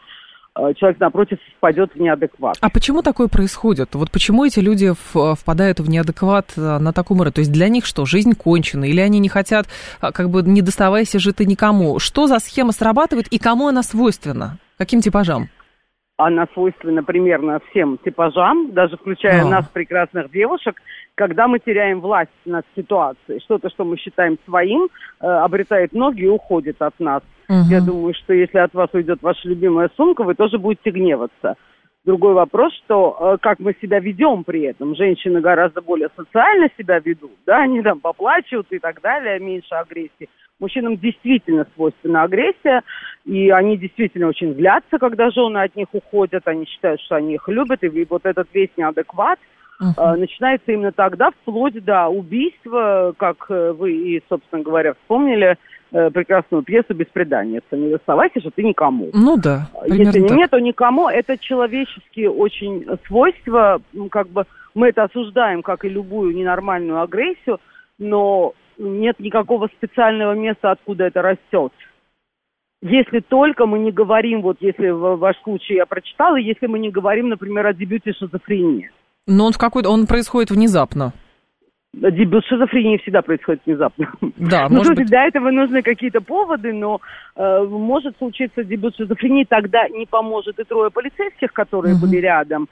[0.76, 2.58] человек напротив впадет в неадекват.
[2.62, 3.95] А почему такое происходит?
[3.95, 7.34] Вот почему эти люди впадают в неадекват э, на таком уровне?
[7.34, 8.86] То есть для них что, жизнь кончена?
[8.86, 9.68] Или они не хотят,
[10.01, 11.99] э, как бы не доставайся жить никому?
[11.99, 14.58] Что за схема срабатывает и кому она свойственна?
[14.78, 15.49] Каким типажам?
[16.18, 19.47] Она свойственна примерно всем типажам, даже включая а.
[19.47, 20.82] нас, прекрасных девушек,
[21.15, 23.39] когда мы теряем власть над ситуацией.
[23.41, 24.89] Что-то, что мы считаем своим,
[25.22, 27.22] э, обретает ноги и уходит от нас.
[27.47, 27.70] Угу.
[27.70, 31.55] Я думаю, что если от вас уйдет ваша любимая сумка, вы тоже будете гневаться.
[32.03, 34.95] Другой вопрос, что э, как мы себя ведем при этом.
[34.95, 40.30] Женщины гораздо более социально себя ведут, да, они там поплачивают и так далее, меньше агрессии.
[40.60, 42.82] Мужчинам действительно свойственна агрессия,
[43.26, 47.47] и они действительно очень злятся, когда жены от них уходят, они считают, что они их
[47.47, 49.38] любят, и вот этот весь неадекват
[49.82, 50.16] uh-huh.
[50.16, 55.58] начинается именно тогда, вплоть до убийства, как э, вы и, собственно говоря, вспомнили,
[55.91, 57.76] э, прекрасную пьесу «Беспреданница».
[57.76, 59.10] Не доставайся же ты никому.
[59.14, 60.38] Ну да, Если так.
[60.38, 61.08] нет, то никому.
[61.08, 63.80] Это человеческие очень свойства.
[64.10, 67.60] Как бы мы это осуждаем, как и любую ненормальную агрессию,
[67.99, 71.71] но нет никакого специального места, откуда это растет.
[72.82, 76.91] Если только мы не говорим, вот если в ваш случай я прочитала, если мы не
[76.91, 78.91] говорим, например, о дебюте шизофрении.
[79.25, 81.13] Но он в какой-то, он происходит внезапно.
[81.93, 84.11] Дебют шизофрении всегда происходит внезапно.
[84.38, 85.07] Да, ну, может быть...
[85.07, 87.01] Для этого нужны какие-то поводы, но
[87.36, 92.05] э, может случиться дебют шизофрении, тогда не поможет и трое полицейских, которые угу.
[92.05, 92.67] были рядом,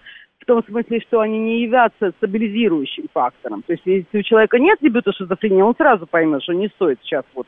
[0.46, 3.64] в том смысле, что они не являются стабилизирующим фактором.
[3.64, 7.24] То есть, если у человека нет дебюта шизофрении, он сразу поймет, что не стоит сейчас
[7.34, 7.48] вот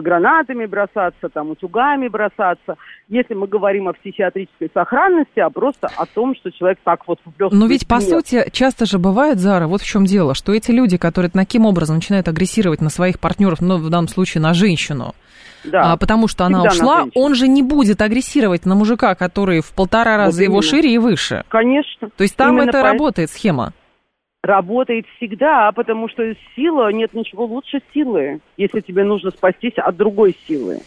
[0.00, 2.76] гранатами бросаться, там, утюгами бросаться.
[3.08, 7.52] Если мы говорим о психиатрической сохранности, а просто о том, что человек так вот вплёс.
[7.52, 8.04] Но ведь, по нет.
[8.04, 11.96] сути, часто же бывает, Зара, вот в чем дело, что эти люди, которые таким образом
[11.96, 15.14] начинают агрессировать на своих партнеров, ну, в данном случае на женщину,
[15.64, 15.92] да.
[15.92, 19.72] а, потому что она Всегда ушла, он же не будет агрессировать на мужика, который в
[19.72, 21.44] полтора раза вот его шире и выше.
[21.48, 22.10] Конечно.
[22.16, 22.88] То есть там Именно это по...
[22.88, 23.72] работает схема
[24.44, 30.36] работает всегда, потому что сила, нет ничего лучше силы, если тебе нужно спастись от другой
[30.46, 30.80] силы.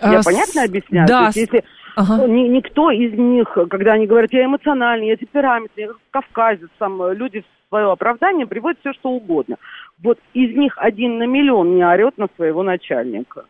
[0.00, 0.24] А, я с...
[0.24, 1.08] понятно объясняю?
[1.08, 1.26] Да.
[1.26, 1.64] есть, если
[1.96, 2.26] ага.
[2.26, 7.40] ни, никто из них, когда они говорят, я эмоциональный, я темпераментный, я кавказец, там люди
[7.40, 9.56] в свое оправдание приводят все, что угодно.
[10.02, 13.46] Вот из них один на миллион не орет на своего начальника.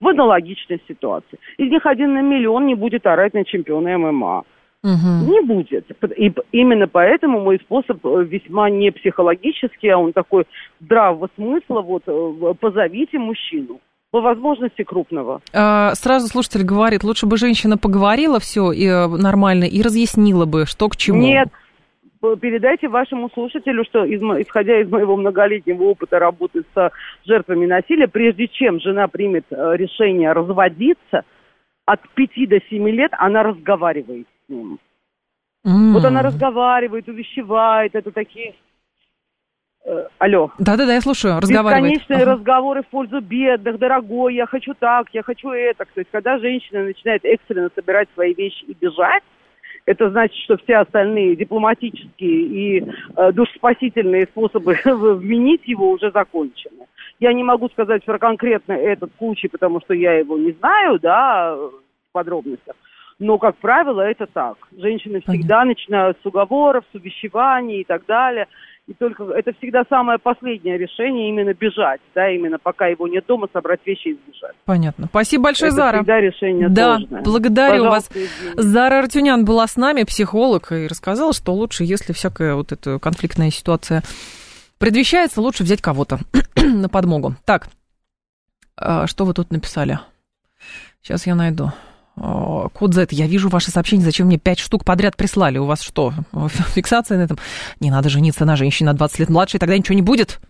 [0.00, 1.38] В аналогичной ситуации.
[1.58, 4.44] Из них один на миллион не будет орать на чемпиона ММА.
[4.82, 5.30] Угу.
[5.30, 5.86] Не будет.
[6.16, 10.46] И именно поэтому мой способ э, весьма не психологический, а он такой
[10.80, 11.82] здравого смысла.
[11.82, 15.42] Вот э, позовите мужчину по возможности крупного.
[15.52, 20.64] А, сразу слушатель говорит, лучше бы женщина поговорила все и, э, нормально и разъяснила бы,
[20.64, 21.20] что к чему.
[21.20, 21.48] Нет,
[22.40, 26.90] передайте вашему слушателю, что из, исходя из моего многолетнего опыта работы с
[27.26, 31.24] жертвами насилия, прежде чем жена примет решение разводиться,
[31.84, 34.78] от 5 до 7 лет она разговаривает ним.
[35.66, 35.92] Mm.
[35.92, 38.54] Вот она разговаривает, увещевает, это такие...
[39.84, 40.50] Э, алло.
[40.58, 41.94] Да-да-да, я слушаю, разговаривает.
[41.94, 42.32] Бесконечные ага.
[42.32, 45.84] разговоры в пользу бедных, дорогой, я хочу так, я хочу это.
[45.84, 49.22] То есть, когда женщина начинает экстренно собирать свои вещи и бежать,
[49.86, 52.84] это значит, что все остальные дипломатические и
[53.16, 56.86] э, душспасительные способы вменить его уже закончены.
[57.18, 61.54] Я не могу сказать про конкретно этот случай, потому что я его не знаю, да,
[61.56, 61.72] в
[62.12, 62.76] подробностях.
[63.20, 64.56] Но, как правило, это так.
[64.76, 65.64] Женщины всегда Понятно.
[65.66, 68.46] начинают с уговоров, с увещеваний и так далее.
[68.86, 73.46] И только это всегда самое последнее решение именно бежать, да, именно пока его нет дома,
[73.52, 74.56] собрать вещи и сбежать.
[74.64, 75.06] Понятно.
[75.06, 75.96] Спасибо большое, это Зара.
[75.98, 77.22] всегда решение Да, сложное.
[77.22, 78.26] благодарю Пожалуйста, вас.
[78.26, 78.62] извините.
[78.62, 83.50] Зара Артюнян была с нами, психолог, и рассказала, что лучше, если всякая вот эта конфликтная
[83.50, 84.02] ситуация
[84.78, 86.18] предвещается, лучше взять кого-то
[86.56, 87.34] на подмогу.
[87.44, 87.68] Так,
[88.76, 90.00] а, что вы тут написали?
[91.02, 91.70] Сейчас я найду.
[92.16, 95.58] Код Z, я вижу ваши сообщения, зачем мне пять штук подряд прислали?
[95.58, 96.12] У вас что,
[96.74, 97.38] фиксация на этом?
[97.80, 100.40] Не надо жениться на женщине на 20 лет младше, и тогда ничего не будет?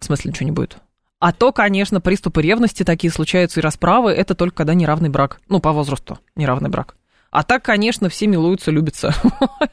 [0.00, 0.78] В смысле ничего не будет?
[1.20, 5.40] А то, конечно, приступы ревности такие случаются и расправы, это только когда неравный брак.
[5.48, 6.94] Ну, по возрасту неравный брак.
[7.30, 9.14] А так, конечно, все милуются, любятся.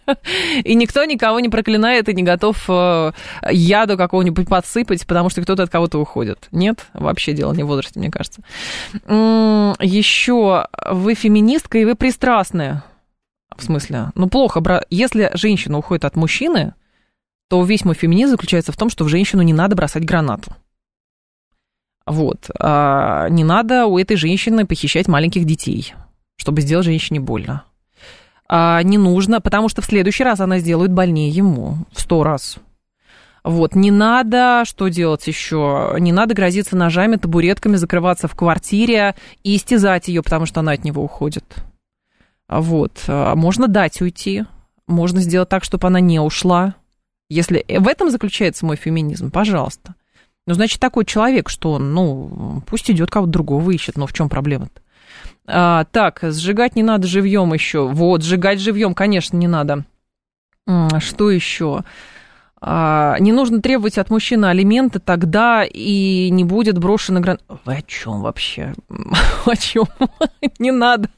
[0.64, 3.12] И никто никого не проклинает и не готов э,
[3.50, 6.50] яду какого-нибудь подсыпать, потому что кто-то от кого-то уходит.
[6.52, 8.42] Нет, вообще дело не в возрасте, мне кажется.
[9.08, 12.84] Еще вы феминистка и вы пристрастная.
[13.56, 16.74] В смысле, ну плохо, если женщина уходит от мужчины,
[17.50, 20.54] то весь мой феминизм заключается в том, что в женщину не надо бросать гранату.
[22.06, 22.50] Вот.
[22.60, 25.94] А не надо у этой женщины похищать маленьких детей
[26.38, 27.64] чтобы сделать женщине больно.
[28.48, 32.58] А не нужно, потому что в следующий раз она сделает больнее ему в сто раз.
[33.44, 35.96] Вот, не надо, что делать еще?
[36.00, 39.14] Не надо грозиться ножами, табуретками, закрываться в квартире
[39.44, 41.56] и истязать ее, потому что она от него уходит.
[42.48, 44.46] Вот, а можно дать уйти,
[44.88, 46.76] можно сделать так, чтобы она не ушла.
[47.30, 49.96] Если в этом заключается мой феминизм, пожалуйста.
[50.48, 54.30] Ну, значит, такой человек, что он, ну, пусть идет кого-то другого ищет, но в чем
[54.30, 54.82] проблема-то?
[55.48, 57.88] А, так, сжигать не надо живьем еще.
[57.88, 59.86] Вот, сжигать живьем, конечно, не надо.
[61.00, 61.84] Что еще?
[62.68, 67.38] А, не нужно требовать от мужчины алименты, тогда и не будет брошена гран...
[67.64, 68.74] Вы о чем вообще?
[69.46, 69.86] о чем?
[70.60, 71.10] не надо.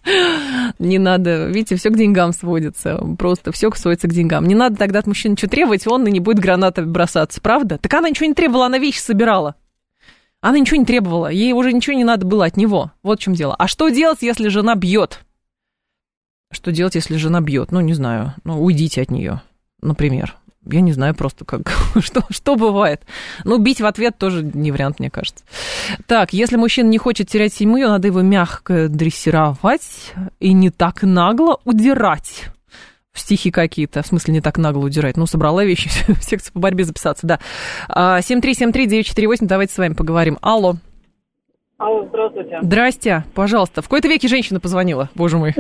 [0.78, 1.48] Не надо.
[1.48, 3.00] Видите, все к деньгам сводится.
[3.18, 4.46] Просто все сводится к деньгам.
[4.46, 7.40] Не надо тогда от мужчины ничего требовать, он и не будет гранатами бросаться.
[7.40, 7.78] Правда?
[7.78, 9.56] Так она ничего не требовала, она вещи собирала.
[10.48, 12.94] Она ничего не требовала, ей уже ничего не надо было от него.
[13.04, 13.54] Вот в чем дело.
[13.60, 15.26] А что делать, если жена бьет?
[16.54, 17.74] Что делать, если жена бьет?
[17.74, 18.34] Ну, не знаю.
[18.46, 19.42] Ну, уйдите от нее,
[19.82, 20.38] например.
[20.64, 23.02] Я не знаю просто, как, что, что бывает.
[23.44, 25.44] Ну, бить в ответ тоже не вариант, мне кажется.
[26.06, 31.60] Так, если мужчина не хочет терять семью, надо его мягко дрессировать и не так нагло
[31.66, 32.46] удирать
[33.20, 35.18] стихи какие-то, в смысле не так нагло удирать.
[35.18, 37.40] Ну, собрала вещи, в секцию по борьбе записаться, да.
[37.90, 40.38] 7373948, давайте с вами поговорим.
[40.42, 40.76] Алло.
[41.78, 42.58] Алло, здравствуйте.
[42.62, 43.82] Здрасте, пожалуйста.
[43.82, 45.54] В какой-то веке женщина позвонила, боже мой.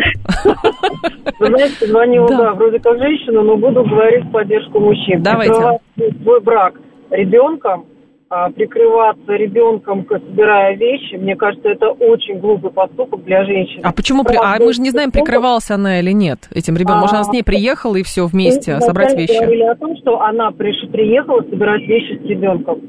[1.40, 2.54] Знаете, позвонила, да.
[2.54, 5.22] вроде как женщина, но буду говорить в поддержку мужчин.
[5.22, 5.80] Давайте.
[6.24, 6.74] свой брак
[7.12, 7.97] ребенком а,
[8.30, 13.82] прикрываться ребенком, собирая вещи, мне кажется, это очень глупый поступок для женщины.
[13.84, 14.24] А почему?
[14.24, 14.36] При...
[14.36, 17.02] А мы же не знаем, прикрывалась она или нет этим ребенком.
[17.02, 19.38] Может, она с ней а, приехала и все вместе Мы собрать вещи?
[19.38, 20.76] говорили о том, что она приш...
[20.92, 22.82] приехала собирать вещи с ребенком.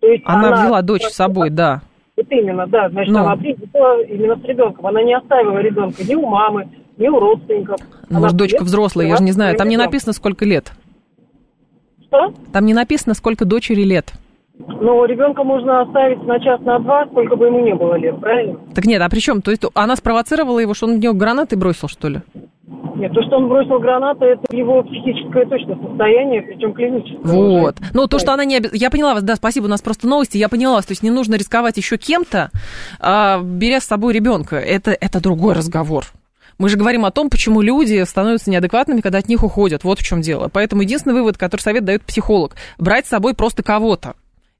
[0.00, 1.82] То есть она, она взяла дочь с собой, да.
[2.16, 2.88] Вот именно, да.
[2.88, 3.20] Значит, Но.
[3.20, 4.86] она приехала именно с ребенком.
[4.86, 7.78] Она не оставила ребенка ни у мамы, ни у родственников.
[8.08, 9.56] Ну, может, дочка взрослая, я же не знаю.
[9.56, 10.72] Там не написано, сколько лет.
[12.06, 12.32] Что?
[12.52, 14.14] Там не написано, сколько дочери лет.
[14.58, 18.58] Ну, ребенка можно оставить на час, на два, сколько бы ему не было лет, правильно?
[18.74, 19.40] Так нет, а при чем?
[19.40, 22.20] То есть она спровоцировала его, что он в него гранаты бросил, что ли?
[22.96, 27.20] Нет, то, что он бросил гранаты, это его психическое точно состояние, причем клиническое.
[27.22, 27.76] Вот.
[27.94, 28.56] Ну, то, что она не...
[28.56, 28.72] Обез...
[28.74, 30.86] Я поняла вас, да, спасибо, у нас просто новости, я поняла вас.
[30.86, 32.50] То есть не нужно рисковать еще кем-то,
[32.98, 34.56] а, беря с собой ребенка.
[34.56, 36.06] Это, это другой разговор.
[36.58, 39.84] Мы же говорим о том, почему люди становятся неадекватными, когда от них уходят.
[39.84, 40.50] Вот в чем дело.
[40.52, 44.14] Поэтому единственный вывод, который совет дает психолог, брать с собой просто кого-то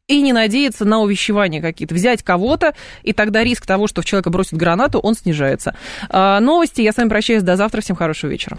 [0.08, 1.94] и не надеяться на увещевания какие-то.
[1.94, 5.76] Взять кого-то, и тогда риск того, что в человека бросит гранату, он снижается.
[6.08, 6.80] А, новости.
[6.80, 7.80] Я с вами прощаюсь до завтра.
[7.80, 8.58] Всем хорошего вечера.